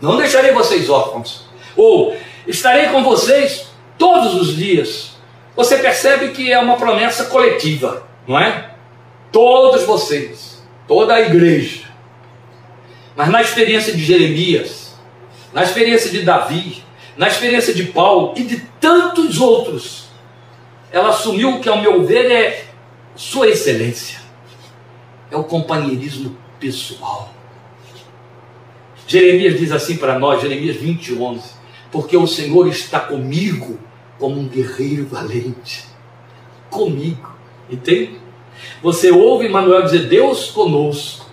não 0.00 0.16
deixarei 0.16 0.52
vocês 0.52 0.90
órfãos, 0.90 1.48
ou 1.76 2.16
estarei 2.46 2.88
com 2.88 3.02
vocês 3.04 3.68
todos 3.96 4.34
os 4.34 4.56
dias, 4.56 5.16
você 5.54 5.76
percebe 5.76 6.30
que 6.30 6.50
é 6.50 6.58
uma 6.58 6.76
promessa 6.76 7.26
coletiva, 7.26 8.06
não 8.26 8.38
é? 8.38 8.70
Todos 9.30 9.84
vocês, 9.84 10.62
toda 10.88 11.14
a 11.14 11.20
igreja. 11.20 11.84
Mas 13.14 13.28
na 13.28 13.42
experiência 13.42 13.92
de 13.92 14.02
Jeremias, 14.02 14.79
na 15.52 15.62
experiência 15.62 16.10
de 16.10 16.22
Davi, 16.22 16.82
na 17.16 17.28
experiência 17.28 17.74
de 17.74 17.84
Paulo 17.84 18.34
e 18.36 18.44
de 18.44 18.60
tantos 18.80 19.40
outros, 19.40 20.04
ela 20.92 21.10
assumiu 21.10 21.56
o 21.56 21.60
que, 21.60 21.68
ao 21.68 21.80
meu 21.80 22.04
ver, 22.04 22.30
é 22.30 22.64
sua 23.14 23.48
excelência 23.48 24.20
é 25.30 25.36
o 25.36 25.44
companheirismo 25.44 26.36
pessoal. 26.58 27.32
Jeremias 29.06 29.58
diz 29.58 29.72
assim 29.72 29.96
para 29.96 30.18
nós, 30.18 30.42
Jeremias 30.42 30.76
20, 30.76 31.14
11: 31.14 31.42
Porque 31.90 32.16
o 32.16 32.26
Senhor 32.26 32.66
está 32.68 33.00
comigo 33.00 33.78
como 34.18 34.40
um 34.40 34.48
guerreiro 34.48 35.06
valente. 35.06 35.84
Comigo, 36.68 37.34
entende? 37.68 38.20
Você 38.82 39.10
ouve 39.10 39.48
Manuel 39.48 39.82
dizer 39.82 40.06
Deus 40.06 40.50
conosco. 40.50 41.29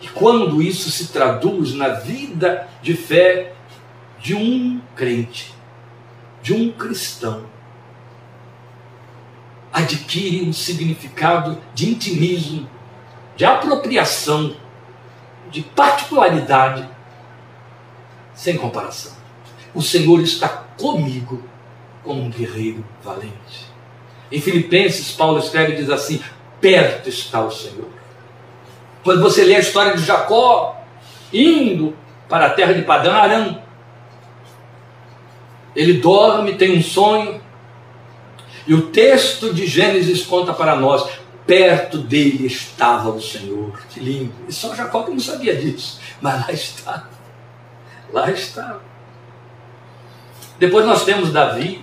E 0.00 0.08
quando 0.08 0.62
isso 0.62 0.90
se 0.90 1.08
traduz 1.08 1.74
na 1.74 1.88
vida 1.88 2.68
de 2.82 2.94
fé 2.94 3.52
de 4.20 4.34
um 4.34 4.80
crente, 4.94 5.54
de 6.42 6.52
um 6.52 6.70
cristão, 6.70 7.44
adquire 9.72 10.48
um 10.48 10.52
significado 10.52 11.58
de 11.74 11.90
intimismo, 11.90 12.68
de 13.36 13.44
apropriação, 13.44 14.56
de 15.50 15.62
particularidade, 15.62 16.88
sem 18.34 18.56
comparação. 18.56 19.12
O 19.74 19.82
Senhor 19.82 20.20
está 20.20 20.48
comigo 20.48 21.42
como 22.02 22.22
um 22.22 22.30
guerreiro 22.30 22.84
valente. 23.02 23.66
Em 24.30 24.40
Filipenses, 24.40 25.12
Paulo 25.12 25.38
escreve 25.38 25.72
e 25.72 25.76
diz 25.76 25.90
assim: 25.90 26.22
perto 26.60 27.08
está 27.08 27.40
o 27.40 27.50
Senhor. 27.50 27.97
Quando 29.08 29.22
você 29.22 29.42
lê 29.42 29.54
a 29.54 29.60
história 29.60 29.96
de 29.96 30.04
Jacó 30.04 30.84
indo 31.32 31.96
para 32.28 32.44
a 32.44 32.50
terra 32.50 32.74
de 32.74 32.82
Padã 32.82 33.14
Aram, 33.14 33.62
ele 35.74 35.94
dorme, 35.94 36.56
tem 36.56 36.76
um 36.76 36.82
sonho, 36.82 37.40
e 38.66 38.74
o 38.74 38.88
texto 38.88 39.54
de 39.54 39.66
Gênesis 39.66 40.26
conta 40.26 40.52
para 40.52 40.76
nós: 40.76 41.08
perto 41.46 41.96
dele 41.96 42.48
estava 42.48 43.08
o 43.08 43.18
Senhor. 43.18 43.80
Que 43.88 43.98
lindo. 43.98 44.34
E 44.46 44.52
só 44.52 44.74
Jacó 44.74 45.04
que 45.04 45.12
não 45.12 45.20
sabia 45.20 45.56
disso. 45.56 45.98
Mas 46.20 46.46
lá 46.46 46.52
estava. 46.52 47.10
Lá 48.12 48.30
estava. 48.30 48.82
Depois 50.58 50.84
nós 50.84 51.06
temos 51.06 51.32
Davi. 51.32 51.82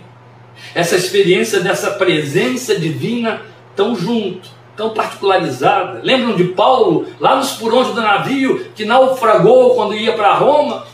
essa 0.75 0.95
experiência 0.95 1.59
dessa 1.59 1.89
presença 1.89 2.79
divina 2.79 3.41
tão 3.75 3.95
junto, 3.95 4.47
tão 4.75 4.89
particularizada. 4.91 6.01
Lembram 6.03 6.35
de 6.35 6.45
Paulo, 6.45 7.07
lá 7.19 7.35
nos 7.35 7.53
porões 7.53 7.87
do 7.87 8.01
navio, 8.01 8.67
que 8.75 8.85
naufragou 8.85 9.75
quando 9.75 9.95
ia 9.95 10.13
para 10.13 10.33
Roma? 10.33 10.85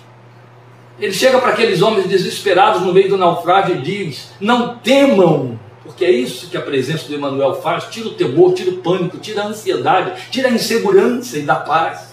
Ele 1.00 1.14
chega 1.14 1.40
para 1.40 1.50
aqueles 1.50 1.82
homens 1.82 2.08
desesperados 2.08 2.82
no 2.82 2.94
meio 2.94 3.10
do 3.10 3.18
naufrágio 3.18 3.76
e 3.76 3.82
diz: 3.82 4.32
Não 4.40 4.78
temam, 4.78 5.60
porque 5.84 6.06
é 6.06 6.12
isso 6.12 6.50
que 6.50 6.58
a 6.58 6.62
presença 6.62 7.08
do 7.08 7.16
Emmanuel 7.16 7.56
faz: 7.56 7.86
tira 7.86 8.08
o 8.08 8.14
temor, 8.14 8.54
tira 8.54 8.70
o 8.70 8.78
pânico, 8.78 9.18
tira 9.18 9.42
a 9.42 9.48
ansiedade, 9.48 10.30
tira 10.30 10.50
a 10.50 10.52
insegurança 10.52 11.38
e 11.38 11.42
dá 11.42 11.56
paz. 11.56 12.12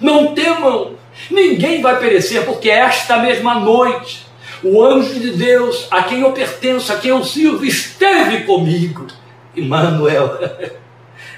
Não 0.00 0.34
temam, 0.34 0.94
ninguém 1.30 1.80
vai 1.80 1.98
perecer, 2.00 2.44
porque 2.44 2.68
esta 2.68 3.18
mesma 3.18 3.54
noite 3.60 4.24
o 4.64 4.82
anjo 4.82 5.20
de 5.20 5.32
Deus, 5.32 5.86
a 5.90 6.02
quem 6.02 6.22
eu 6.22 6.32
pertenço, 6.32 6.90
a 6.90 6.96
quem 6.96 7.10
eu 7.10 7.22
sirvo, 7.22 7.64
esteve 7.66 8.44
comigo. 8.44 9.06
Emmanuel, 9.54 10.38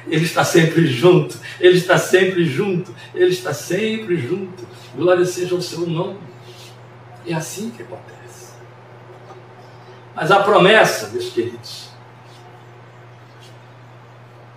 ele 0.09 0.25
está 0.25 0.45
sempre 0.45 0.87
junto, 0.87 1.39
ele 1.61 1.79
está 1.79 1.99
sempre 1.99 2.45
junto, 2.45 2.95
ele 3.15 3.31
está 3.31 3.53
sempre 3.53 4.17
junto. 4.17 4.67
Glória 4.95 5.25
seja 5.25 5.55
o 5.55 5.63
seu 5.63 5.87
nome. 5.87 6.19
É 7.27 7.35
assim 7.35 7.71
que 7.71 7.83
acontece. 7.83 8.55
Mas 10.15 10.31
a 10.31 10.43
promessa, 10.43 11.09
meus 11.09 11.31
queridos, 11.31 11.91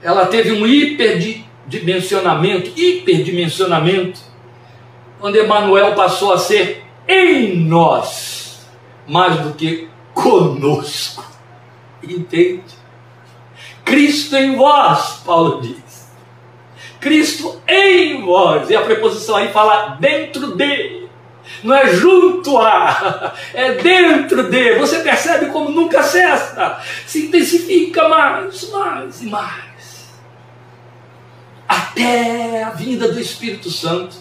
ela 0.01 0.27
teve 0.27 0.51
um 0.51 0.65
hiperdimensionamento, 0.65 2.71
hiperdimensionamento, 2.79 4.21
quando 5.19 5.38
Emmanuel 5.38 5.95
passou 5.95 6.31
a 6.31 6.38
ser 6.38 6.85
em 7.07 7.57
nós, 7.57 8.65
mais 9.07 9.41
do 9.41 9.53
que 9.53 9.89
conosco. 10.13 11.27
Entende? 12.01 12.78
Cristo 13.89 14.36
em 14.36 14.56
vós, 14.56 15.21
Paulo 15.25 15.62
diz. 15.62 16.10
Cristo 16.99 17.62
em 17.67 18.21
vós. 18.23 18.69
E 18.69 18.75
a 18.75 18.82
preposição 18.82 19.36
aí 19.36 19.52
fala 19.52 19.97
dentro 19.99 20.56
de 20.56 20.99
não 21.63 21.75
é 21.75 21.93
junto 21.93 22.58
a, 22.58 23.34
é 23.54 23.73
dentro 23.73 24.49
de. 24.49 24.75
Você 24.75 24.99
percebe 24.99 25.47
como 25.47 25.71
nunca 25.71 26.04
cessa, 26.04 26.80
se 27.06 27.25
intensifica 27.25 28.08
mais, 28.08 28.69
mais 28.69 29.21
e 29.21 29.25
mais. 29.25 30.10
Até 31.67 32.63
a 32.63 32.69
vinda 32.69 33.12
do 33.12 33.19
Espírito 33.19 33.69
Santo, 33.69 34.15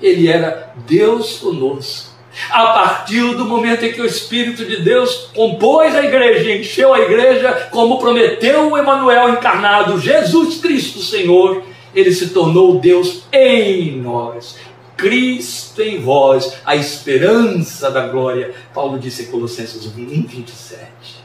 ele 0.00 0.28
era 0.28 0.72
Deus 0.86 1.38
conosco. 1.38 2.11
A 2.50 2.66
partir 2.68 3.34
do 3.34 3.44
momento 3.44 3.84
em 3.84 3.92
que 3.92 4.00
o 4.00 4.06
Espírito 4.06 4.64
de 4.64 4.80
Deus 4.82 5.30
compôs 5.34 5.94
a 5.94 6.02
igreja, 6.02 6.54
encheu 6.54 6.94
a 6.94 7.00
igreja, 7.00 7.68
como 7.70 7.98
prometeu 7.98 8.70
o 8.70 8.78
Emanuel 8.78 9.30
encarnado, 9.30 10.00
Jesus 10.00 10.58
Cristo 10.58 11.00
Senhor, 11.00 11.62
ele 11.94 12.12
se 12.12 12.30
tornou 12.30 12.80
Deus 12.80 13.24
em 13.32 13.98
nós. 13.98 14.56
Cristo 14.96 15.82
em 15.82 16.00
vós, 16.00 16.56
a 16.64 16.76
esperança 16.76 17.90
da 17.90 18.06
glória. 18.06 18.54
Paulo 18.72 18.98
disse 18.98 19.24
em 19.24 19.26
Colossenses 19.26 19.86
1, 19.86 20.26
27. 20.26 21.22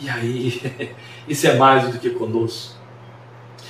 E 0.00 0.08
aí, 0.08 0.62
isso 1.28 1.46
é 1.46 1.54
mais 1.56 1.88
do 1.88 1.98
que 1.98 2.10
conosco. 2.10 2.77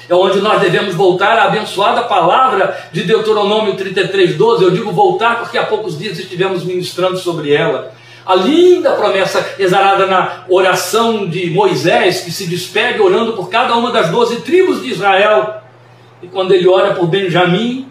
É 0.08 0.14
onde 0.14 0.40
nós 0.40 0.60
devemos 0.60 0.94
voltar 0.94 1.38
à 1.38 1.44
abençoada 1.44 2.02
palavra 2.02 2.88
de 2.90 3.02
Deuteronômio 3.02 3.74
33, 3.76 4.36
12. 4.36 4.64
Eu 4.64 4.70
digo 4.70 4.90
voltar 4.90 5.40
porque 5.40 5.58
há 5.58 5.66
poucos 5.66 5.98
dias 5.98 6.18
estivemos 6.18 6.64
ministrando 6.64 7.18
sobre 7.18 7.52
ela. 7.52 7.92
A 8.24 8.34
linda 8.34 8.92
promessa 8.92 9.54
exarada 9.58 10.06
na 10.06 10.44
oração 10.48 11.26
de 11.26 11.50
Moisés, 11.50 12.22
que 12.22 12.30
se 12.30 12.46
despede 12.46 13.00
orando 13.00 13.34
por 13.34 13.50
cada 13.50 13.76
uma 13.76 13.90
das 13.90 14.10
doze 14.10 14.40
tribos 14.40 14.82
de 14.82 14.90
Israel. 14.90 15.62
E 16.22 16.26
quando 16.26 16.52
ele 16.52 16.66
ora 16.66 16.94
por 16.94 17.06
Benjamim, 17.06 17.88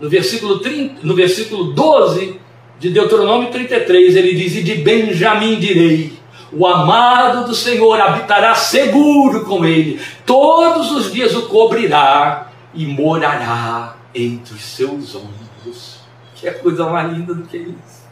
no 0.00 0.08
versículo, 0.08 0.58
30, 0.58 0.96
no 1.04 1.14
versículo 1.14 1.72
12 1.72 2.40
de 2.78 2.90
Deuteronômio 2.90 3.50
33, 3.50 4.16
ele 4.16 4.34
diz: 4.34 4.56
E 4.56 4.62
de 4.62 4.74
Benjamim 4.76 5.60
direi: 5.60 6.12
o 6.52 6.66
amado 6.66 7.46
do 7.46 7.54
Senhor 7.54 8.00
habitará 8.00 8.54
seguro 8.54 9.44
com 9.44 9.64
ele, 9.64 10.00
todos 10.26 10.92
os 10.92 11.12
dias 11.12 11.34
o 11.34 11.48
cobrirá 11.48 12.52
e 12.74 12.86
morará 12.86 13.96
entre 14.14 14.54
os 14.54 14.62
seus 14.62 15.14
ombros. 15.14 16.00
Que 16.34 16.48
é 16.48 16.52
coisa 16.52 16.86
mais 16.90 17.12
linda 17.12 17.34
do 17.34 17.44
que 17.44 17.56
isso. 17.56 18.02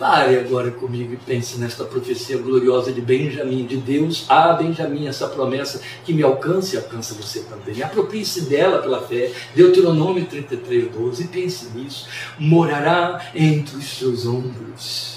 Pare 0.00 0.38
agora 0.38 0.70
comigo 0.70 1.12
e 1.12 1.16
pense 1.18 1.58
nesta 1.58 1.84
profecia 1.84 2.38
gloriosa 2.38 2.90
de 2.90 3.02
Benjamim, 3.02 3.66
de 3.66 3.76
Deus 3.76 4.24
a 4.30 4.54
Benjamim, 4.54 5.06
essa 5.06 5.28
promessa 5.28 5.78
que 6.06 6.14
me 6.14 6.22
alcance 6.22 6.74
e 6.74 6.78
alcança 6.78 7.14
você 7.14 7.40
também. 7.40 7.82
Aproprie-se 7.82 8.46
dela 8.48 8.78
pela 8.78 9.02
fé. 9.02 9.30
Deuteronômio 9.54 10.24
33, 10.24 10.90
12. 10.90 11.28
Pense 11.28 11.76
nisso. 11.76 12.08
Morará 12.38 13.26
entre 13.34 13.76
os 13.76 13.98
seus 13.98 14.26
ombros. 14.26 15.09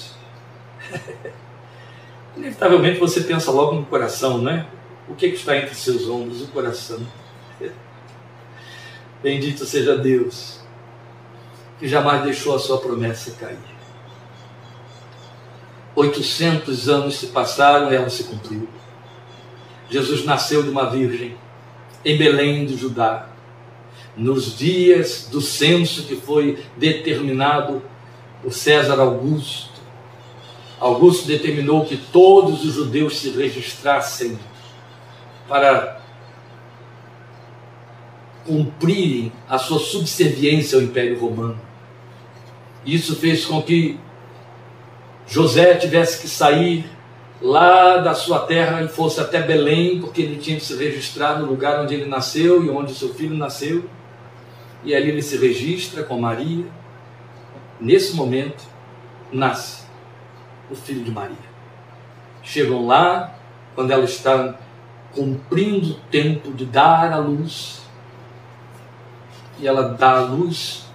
Inevitavelmente 2.36 2.98
você 2.98 3.20
pensa 3.22 3.50
logo 3.50 3.74
no 3.74 3.86
coração, 3.86 4.38
não 4.38 4.50
é? 4.50 4.66
O 5.08 5.14
que, 5.14 5.26
é 5.26 5.28
que 5.30 5.36
está 5.36 5.56
entre 5.56 5.74
seus 5.74 6.08
ombros? 6.08 6.42
O 6.42 6.48
coração. 6.48 7.00
Bendito 9.22 9.64
seja 9.64 9.96
Deus, 9.96 10.60
que 11.78 11.86
jamais 11.86 12.22
deixou 12.22 12.54
a 12.54 12.58
sua 12.58 12.78
promessa 12.78 13.32
cair. 13.32 13.58
800 15.94 16.88
anos 16.88 17.16
se 17.16 17.28
passaram 17.28 17.92
e 17.92 17.94
ela 17.94 18.10
se 18.10 18.24
cumpriu. 18.24 18.68
Jesus 19.88 20.24
nasceu 20.24 20.62
de 20.62 20.70
uma 20.70 20.90
virgem 20.90 21.36
em 22.04 22.16
Belém 22.16 22.66
do 22.66 22.76
Judá, 22.76 23.28
nos 24.16 24.56
dias 24.56 25.28
do 25.30 25.40
censo 25.40 26.04
que 26.04 26.16
foi 26.16 26.58
determinado 26.76 27.82
por 28.42 28.52
César 28.52 29.00
Augusto. 29.00 29.73
Augusto 30.84 31.26
determinou 31.26 31.86
que 31.86 31.96
todos 31.96 32.62
os 32.62 32.74
judeus 32.74 33.18
se 33.18 33.30
registrassem 33.30 34.38
para 35.48 35.98
cumprirem 38.44 39.32
a 39.48 39.56
sua 39.56 39.78
subserviência 39.78 40.76
ao 40.76 40.84
Império 40.84 41.18
Romano. 41.18 41.58
Isso 42.84 43.16
fez 43.16 43.46
com 43.46 43.62
que 43.62 43.98
José 45.26 45.74
tivesse 45.76 46.20
que 46.20 46.28
sair 46.28 46.84
lá 47.40 47.96
da 47.96 48.12
sua 48.12 48.40
terra 48.40 48.82
e 48.82 48.88
fosse 48.88 49.18
até 49.18 49.40
Belém, 49.40 49.98
porque 50.02 50.20
ele 50.20 50.36
tinha 50.36 50.58
que 50.58 50.66
se 50.66 50.76
registrar 50.76 51.38
no 51.38 51.46
lugar 51.46 51.80
onde 51.80 51.94
ele 51.94 52.04
nasceu 52.04 52.62
e 52.62 52.68
onde 52.68 52.94
seu 52.94 53.14
filho 53.14 53.34
nasceu. 53.34 53.88
E 54.84 54.94
ali 54.94 55.08
ele 55.08 55.22
se 55.22 55.38
registra 55.38 56.02
com 56.02 56.20
Maria. 56.20 56.66
Nesse 57.80 58.14
momento, 58.14 58.62
nasce 59.32 59.83
o 60.74 60.76
filho 60.76 61.02
de 61.02 61.10
Maria. 61.10 61.54
Chegam 62.42 62.86
lá, 62.86 63.34
quando 63.74 63.90
ela 63.90 64.04
está 64.04 64.58
cumprindo 65.12 65.92
o 65.92 65.94
tempo 66.10 66.52
de 66.52 66.66
dar 66.66 67.12
a 67.12 67.16
luz, 67.16 67.82
e 69.58 69.66
ela 69.66 69.88
dá 69.88 70.18
a 70.18 70.20
luz 70.20 70.86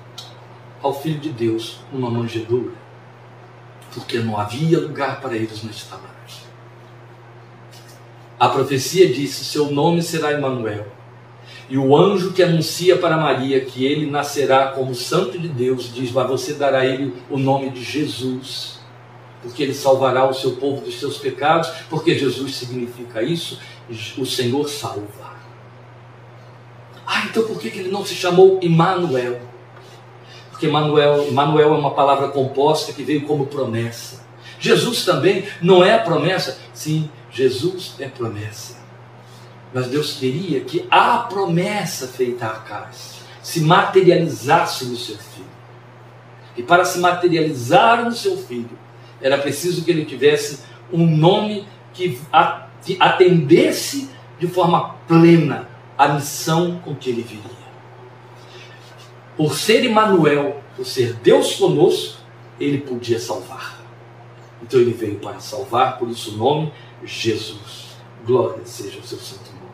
ao 0.81 0.93
Filho 0.93 1.19
de 1.19 1.29
Deus 1.29 1.79
numa 1.91 2.09
manjedoura 2.09 2.89
porque 3.93 4.19
não 4.19 4.39
havia 4.39 4.79
lugar 4.79 5.19
para 5.21 5.35
eles 5.35 5.63
no 5.63 5.71
estábulo. 5.71 6.09
A 8.39 8.47
profecia 8.47 9.11
disse: 9.11 9.43
Seu 9.43 9.69
nome 9.69 10.01
será 10.01 10.31
Emanuel. 10.31 10.87
E 11.69 11.77
o 11.77 11.95
anjo 11.95 12.31
que 12.31 12.41
anuncia 12.41 12.97
para 12.97 13.17
Maria 13.17 13.59
que 13.59 13.85
ele 13.85 14.09
nascerá 14.09 14.67
como 14.67 14.95
santo 14.95 15.37
de 15.37 15.49
Deus 15.49 15.93
diz: 15.93 16.11
Mas 16.11 16.27
você 16.27 16.53
dará 16.53 16.79
a 16.79 16.85
ele 16.85 17.13
o 17.29 17.37
nome 17.37 17.69
de 17.69 17.83
Jesus, 17.83 18.78
porque 19.41 19.63
ele 19.63 19.73
salvará 19.73 20.27
o 20.27 20.33
seu 20.33 20.57
povo 20.57 20.81
dos 20.81 20.99
seus 20.99 21.17
pecados, 21.17 21.69
porque 21.89 22.17
Jesus 22.17 22.55
significa 22.55 23.21
isso, 23.23 23.59
o 24.17 24.25
Senhor 24.25 24.67
salva. 24.69 25.29
Ah, 27.05 27.25
então 27.25 27.43
por 27.43 27.59
que 27.59 27.67
ele 27.69 27.89
não 27.89 28.05
se 28.05 28.13
chamou 28.13 28.59
Emanuel? 28.61 29.49
porque 30.59 30.67
Manuel, 30.67 31.31
Manuel 31.31 31.73
é 31.73 31.77
uma 31.77 31.91
palavra 31.91 32.27
composta 32.27 32.91
que 32.91 33.01
veio 33.01 33.21
como 33.21 33.45
promessa. 33.45 34.25
Jesus 34.59 35.05
também 35.05 35.47
não 35.61 35.81
é 35.81 35.97
promessa? 35.97 36.59
Sim, 36.73 37.09
Jesus 37.31 37.95
é 37.97 38.09
promessa. 38.09 38.75
Mas 39.73 39.87
Deus 39.87 40.17
queria 40.17 40.59
que 40.59 40.85
a 40.91 41.19
promessa 41.19 42.09
feita 42.09 42.45
a 42.45 42.49
Acais 42.49 43.21
se 43.41 43.61
materializasse 43.61 44.83
no 44.83 44.97
seu 44.97 45.15
filho. 45.15 45.47
E 46.57 46.61
para 46.61 46.83
se 46.83 46.99
materializar 46.99 48.03
no 48.03 48.11
seu 48.11 48.35
filho, 48.35 48.77
era 49.21 49.37
preciso 49.37 49.83
que 49.83 49.91
ele 49.91 50.05
tivesse 50.05 50.63
um 50.91 51.05
nome 51.05 51.65
que 51.93 52.19
atendesse 52.99 54.09
de 54.39 54.47
forma 54.47 54.95
plena 55.07 55.67
a 55.97 56.09
missão 56.09 56.79
com 56.83 56.95
que 56.95 57.09
ele 57.09 57.21
viria 57.21 57.59
por 59.39 59.57
ser 59.57 59.85
Emmanuel, 59.85 60.61
por 60.75 60.85
ser 60.85 61.13
Deus 61.13 61.55
conosco, 61.55 62.17
ele 62.59 62.79
podia 62.79 63.17
salvar. 63.17 63.79
Então 64.61 64.77
ele 64.77 64.91
veio 64.91 65.15
para 65.15 65.39
salvar, 65.39 65.97
por 65.97 66.09
isso 66.09 66.35
o 66.35 66.37
nome 66.37 66.73
Jesus. 67.05 67.95
Glória 68.25 68.59
seja 68.65 68.99
o 68.99 69.01
seu 69.01 69.17
santo 69.17 69.49
nome. 69.53 69.71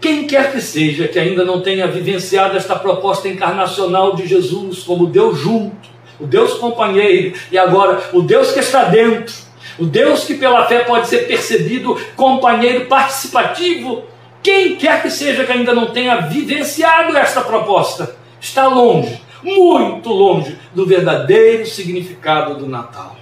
Quem 0.00 0.26
quer 0.26 0.52
que 0.52 0.60
seja 0.62 1.06
que 1.06 1.18
ainda 1.18 1.44
não 1.44 1.60
tenha 1.60 1.86
vivenciado 1.86 2.56
esta 2.56 2.78
proposta 2.78 3.28
encarnacional 3.28 4.16
de 4.16 4.26
Jesus 4.26 4.84
como 4.84 5.06
Deus 5.06 5.38
junto, 5.38 5.90
o 6.18 6.26
Deus 6.26 6.54
companheiro 6.54 7.38
e 7.50 7.58
agora 7.58 8.10
o 8.12 8.22
Deus 8.22 8.52
que 8.52 8.60
está 8.60 8.84
dentro, 8.84 9.34
o 9.78 9.86
Deus 9.86 10.24
que 10.24 10.34
pela 10.34 10.66
fé 10.66 10.80
pode 10.80 11.08
ser 11.08 11.28
percebido 11.28 11.98
companheiro 12.16 12.86
participativo, 12.86 14.04
quem 14.42 14.76
quer 14.76 15.02
que 15.02 15.10
seja 15.10 15.44
que 15.44 15.52
ainda 15.52 15.74
não 15.74 15.92
tenha 15.92 16.22
vivenciado 16.22 17.16
esta 17.16 17.40
proposta, 17.40 18.16
está 18.40 18.66
longe, 18.66 19.22
muito 19.42 20.10
longe 20.10 20.58
do 20.74 20.86
verdadeiro 20.86 21.66
significado 21.66 22.56
do 22.56 22.66
Natal. 22.66 23.16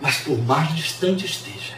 Mas 0.00 0.16
por 0.18 0.38
mais 0.38 0.74
distante 0.74 1.26
esteja, 1.26 1.74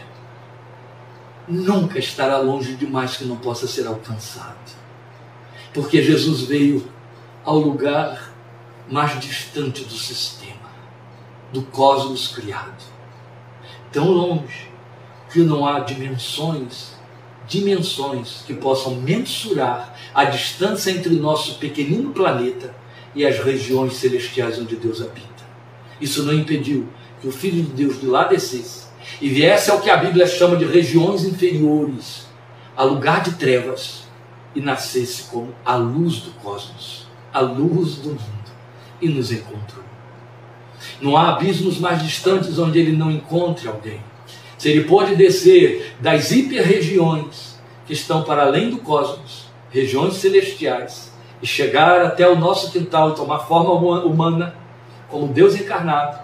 nunca 1.47 1.99
estará 1.99 2.37
longe 2.37 2.75
demais 2.75 3.17
que 3.17 3.25
não 3.25 3.35
possa 3.35 3.67
ser 3.67 3.85
alcançado. 3.85 4.55
Porque 5.73 6.01
Jesus 6.01 6.43
veio 6.43 6.87
ao 7.43 7.57
lugar 7.57 8.32
mais 8.89 9.19
distante 9.19 9.83
do 9.83 9.93
sistema, 9.93 10.71
do 11.51 11.61
cosmos 11.63 12.27
criado. 12.27 12.83
Tão 13.91 14.09
longe 14.11 14.69
que 15.31 15.39
não 15.39 15.65
há 15.65 15.79
dimensões, 15.79 16.93
dimensões 17.47 18.43
que 18.45 18.53
possam 18.53 18.95
mensurar 18.95 19.95
a 20.13 20.25
distância 20.25 20.91
entre 20.91 21.13
o 21.13 21.21
nosso 21.21 21.59
pequenino 21.59 22.11
planeta 22.11 22.73
e 23.15 23.25
as 23.25 23.39
regiões 23.39 23.95
celestiais 23.95 24.59
onde 24.59 24.75
Deus 24.75 25.01
habita. 25.01 25.43
Isso 26.01 26.23
não 26.23 26.33
impediu 26.33 26.87
que 27.21 27.27
o 27.27 27.31
Filho 27.31 27.63
de 27.63 27.71
Deus 27.71 27.99
de 27.99 28.07
lá 28.07 28.25
descesse 28.25 28.87
e 29.21 29.29
viesse 29.29 29.71
ao 29.71 29.79
que 29.79 29.89
a 29.89 29.97
Bíblia 29.97 30.27
chama 30.27 30.57
de 30.57 30.65
regiões 30.65 31.23
inferiores, 31.23 32.27
a 32.75 32.83
lugar 32.83 33.21
de 33.21 33.33
trevas, 33.33 34.03
e 34.55 34.61
nascesse 34.61 35.23
como 35.23 35.53
a 35.65 35.75
luz 35.75 36.19
do 36.19 36.31
cosmos, 36.31 37.07
a 37.33 37.39
luz 37.39 37.95
do 37.95 38.09
mundo, 38.09 38.42
e 39.03 39.09
nos 39.09 39.31
encontrou. 39.31 39.83
Não 41.01 41.17
há 41.17 41.33
abismos 41.33 41.79
mais 41.79 42.01
distantes 42.01 42.57
onde 42.57 42.79
ele 42.79 42.95
não 42.95 43.11
encontre 43.11 43.67
alguém. 43.67 44.01
Se 44.57 44.69
ele 44.69 44.85
pôde 44.85 45.15
descer 45.15 45.95
das 45.99 46.31
hiperregiões 46.31 47.57
que 47.85 47.93
estão 47.93 48.23
para 48.23 48.43
além 48.43 48.69
do 48.69 48.77
cosmos, 48.77 49.47
regiões 49.69 50.15
celestiais, 50.15 51.11
e 51.41 51.45
chegar 51.45 52.01
até 52.05 52.25
o 52.25 52.37
nosso 52.37 52.71
quintal 52.71 53.11
e 53.11 53.15
tomar 53.15 53.39
forma 53.39 53.73
humana, 53.73 54.55
como 55.09 55.27
Deus 55.27 55.55
encarnado, 55.55 56.19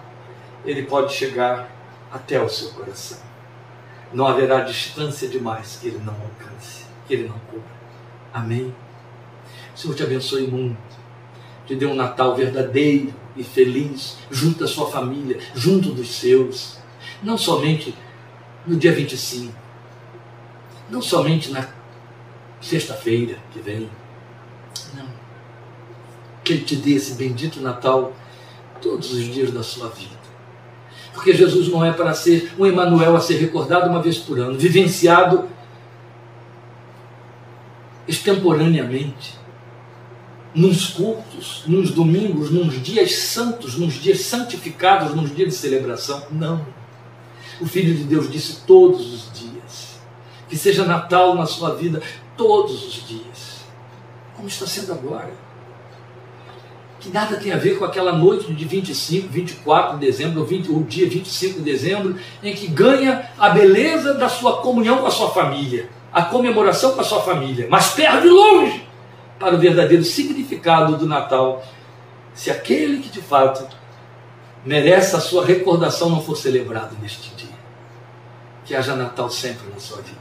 ele 0.64 0.84
pode 0.84 1.12
chegar 1.12 1.70
até 2.10 2.42
o 2.42 2.48
seu 2.48 2.70
coração. 2.70 3.18
Não 4.14 4.26
haverá 4.26 4.60
distância 4.60 5.28
demais 5.28 5.78
que 5.80 5.88
ele 5.88 6.00
não 6.02 6.14
alcance, 6.14 6.86
que 7.06 7.12
ele 7.12 7.28
não 7.28 7.38
cubra. 7.50 7.68
Amém? 8.32 8.74
O 9.74 9.78
Senhor 9.78 9.94
te 9.94 10.02
abençoe 10.02 10.46
muito. 10.46 10.89
Te 11.70 11.76
dê 11.76 11.86
um 11.86 11.94
Natal 11.94 12.34
verdadeiro 12.34 13.14
e 13.36 13.44
feliz, 13.44 14.16
junto 14.28 14.58
da 14.58 14.66
sua 14.66 14.90
família, 14.90 15.38
junto 15.54 15.92
dos 15.92 16.16
seus. 16.16 16.78
Não 17.22 17.38
somente 17.38 17.94
no 18.66 18.74
dia 18.74 18.90
25, 18.90 19.54
não 20.90 21.00
somente 21.00 21.52
na 21.52 21.68
sexta-feira 22.60 23.38
que 23.52 23.60
vem. 23.60 23.88
Não. 24.94 25.06
Que 26.42 26.54
Ele 26.54 26.64
te 26.64 26.74
dê 26.74 26.94
esse 26.94 27.14
bendito 27.14 27.60
Natal 27.60 28.16
todos 28.82 29.12
os 29.12 29.32
dias 29.32 29.52
da 29.52 29.62
sua 29.62 29.90
vida. 29.90 30.18
Porque 31.14 31.32
Jesus 31.32 31.68
não 31.68 31.84
é 31.84 31.92
para 31.92 32.12
ser 32.14 32.52
um 32.58 32.66
Emanuel 32.66 33.14
a 33.14 33.20
ser 33.20 33.36
recordado 33.36 33.88
uma 33.88 34.02
vez 34.02 34.18
por 34.18 34.40
ano, 34.40 34.58
vivenciado 34.58 35.48
extemporaneamente, 38.08 39.38
nos 40.54 40.88
cultos, 40.88 41.62
nos 41.66 41.90
domingos, 41.90 42.50
nos 42.50 42.82
dias 42.82 43.14
santos, 43.14 43.76
nos 43.76 43.94
dias 43.94 44.20
santificados, 44.20 45.14
nos 45.14 45.34
dias 45.34 45.50
de 45.50 45.54
celebração. 45.54 46.22
Não. 46.30 46.66
O 47.60 47.66
Filho 47.66 47.94
de 47.94 48.04
Deus 48.04 48.30
disse 48.30 48.62
todos 48.66 49.12
os 49.12 49.32
dias. 49.38 50.00
Que 50.48 50.56
seja 50.56 50.84
Natal 50.84 51.34
na 51.34 51.46
sua 51.46 51.74
vida 51.74 52.02
todos 52.36 52.86
os 52.86 53.06
dias. 53.06 53.60
Como 54.34 54.48
está 54.48 54.66
sendo 54.66 54.92
agora 54.92 55.50
que 56.98 57.08
nada 57.08 57.36
tem 57.36 57.50
a 57.50 57.56
ver 57.56 57.78
com 57.78 57.84
aquela 57.86 58.12
noite 58.12 58.52
de 58.52 58.64
25, 58.66 59.28
24 59.28 59.98
de 59.98 60.04
dezembro, 60.04 60.40
ou 60.40 60.46
20, 60.46 60.70
o 60.70 60.82
dia 60.82 61.08
25 61.08 61.60
de 61.60 61.64
dezembro, 61.64 62.16
em 62.42 62.54
que 62.54 62.66
ganha 62.66 63.30
a 63.38 63.48
beleza 63.48 64.12
da 64.12 64.28
sua 64.28 64.58
comunhão 64.58 64.98
com 64.98 65.06
a 65.06 65.10
sua 65.10 65.30
família, 65.30 65.88
a 66.12 66.22
comemoração 66.22 66.92
com 66.92 67.00
a 67.00 67.04
sua 67.04 67.22
família, 67.22 67.66
mas 67.70 67.94
perde 67.94 68.28
longe 68.28 68.89
para 69.40 69.54
o 69.54 69.58
verdadeiro 69.58 70.04
significado 70.04 70.98
do 70.98 71.06
Natal, 71.06 71.64
se 72.34 72.50
aquele 72.50 73.02
que 73.02 73.08
de 73.08 73.22
fato 73.22 73.66
merece 74.64 75.16
a 75.16 75.20
sua 75.20 75.44
recordação 75.44 76.10
não 76.10 76.22
for 76.22 76.36
celebrado 76.36 76.94
neste 77.00 77.34
dia. 77.34 77.58
Que 78.66 78.74
haja 78.74 78.94
Natal 78.94 79.30
sempre 79.30 79.66
na 79.72 79.80
sua 79.80 80.02
vida. 80.02 80.20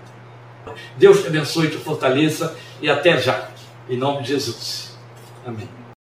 Deus 0.97 1.21
te 1.21 1.27
abençoe, 1.27 1.69
te 1.69 1.77
fortaleça 1.77 2.55
e 2.81 2.89
até 2.89 3.19
já. 3.19 3.49
Em 3.89 3.97
nome 3.97 4.21
de 4.21 4.29
Jesus. 4.29 4.97
Amém. 5.45 5.78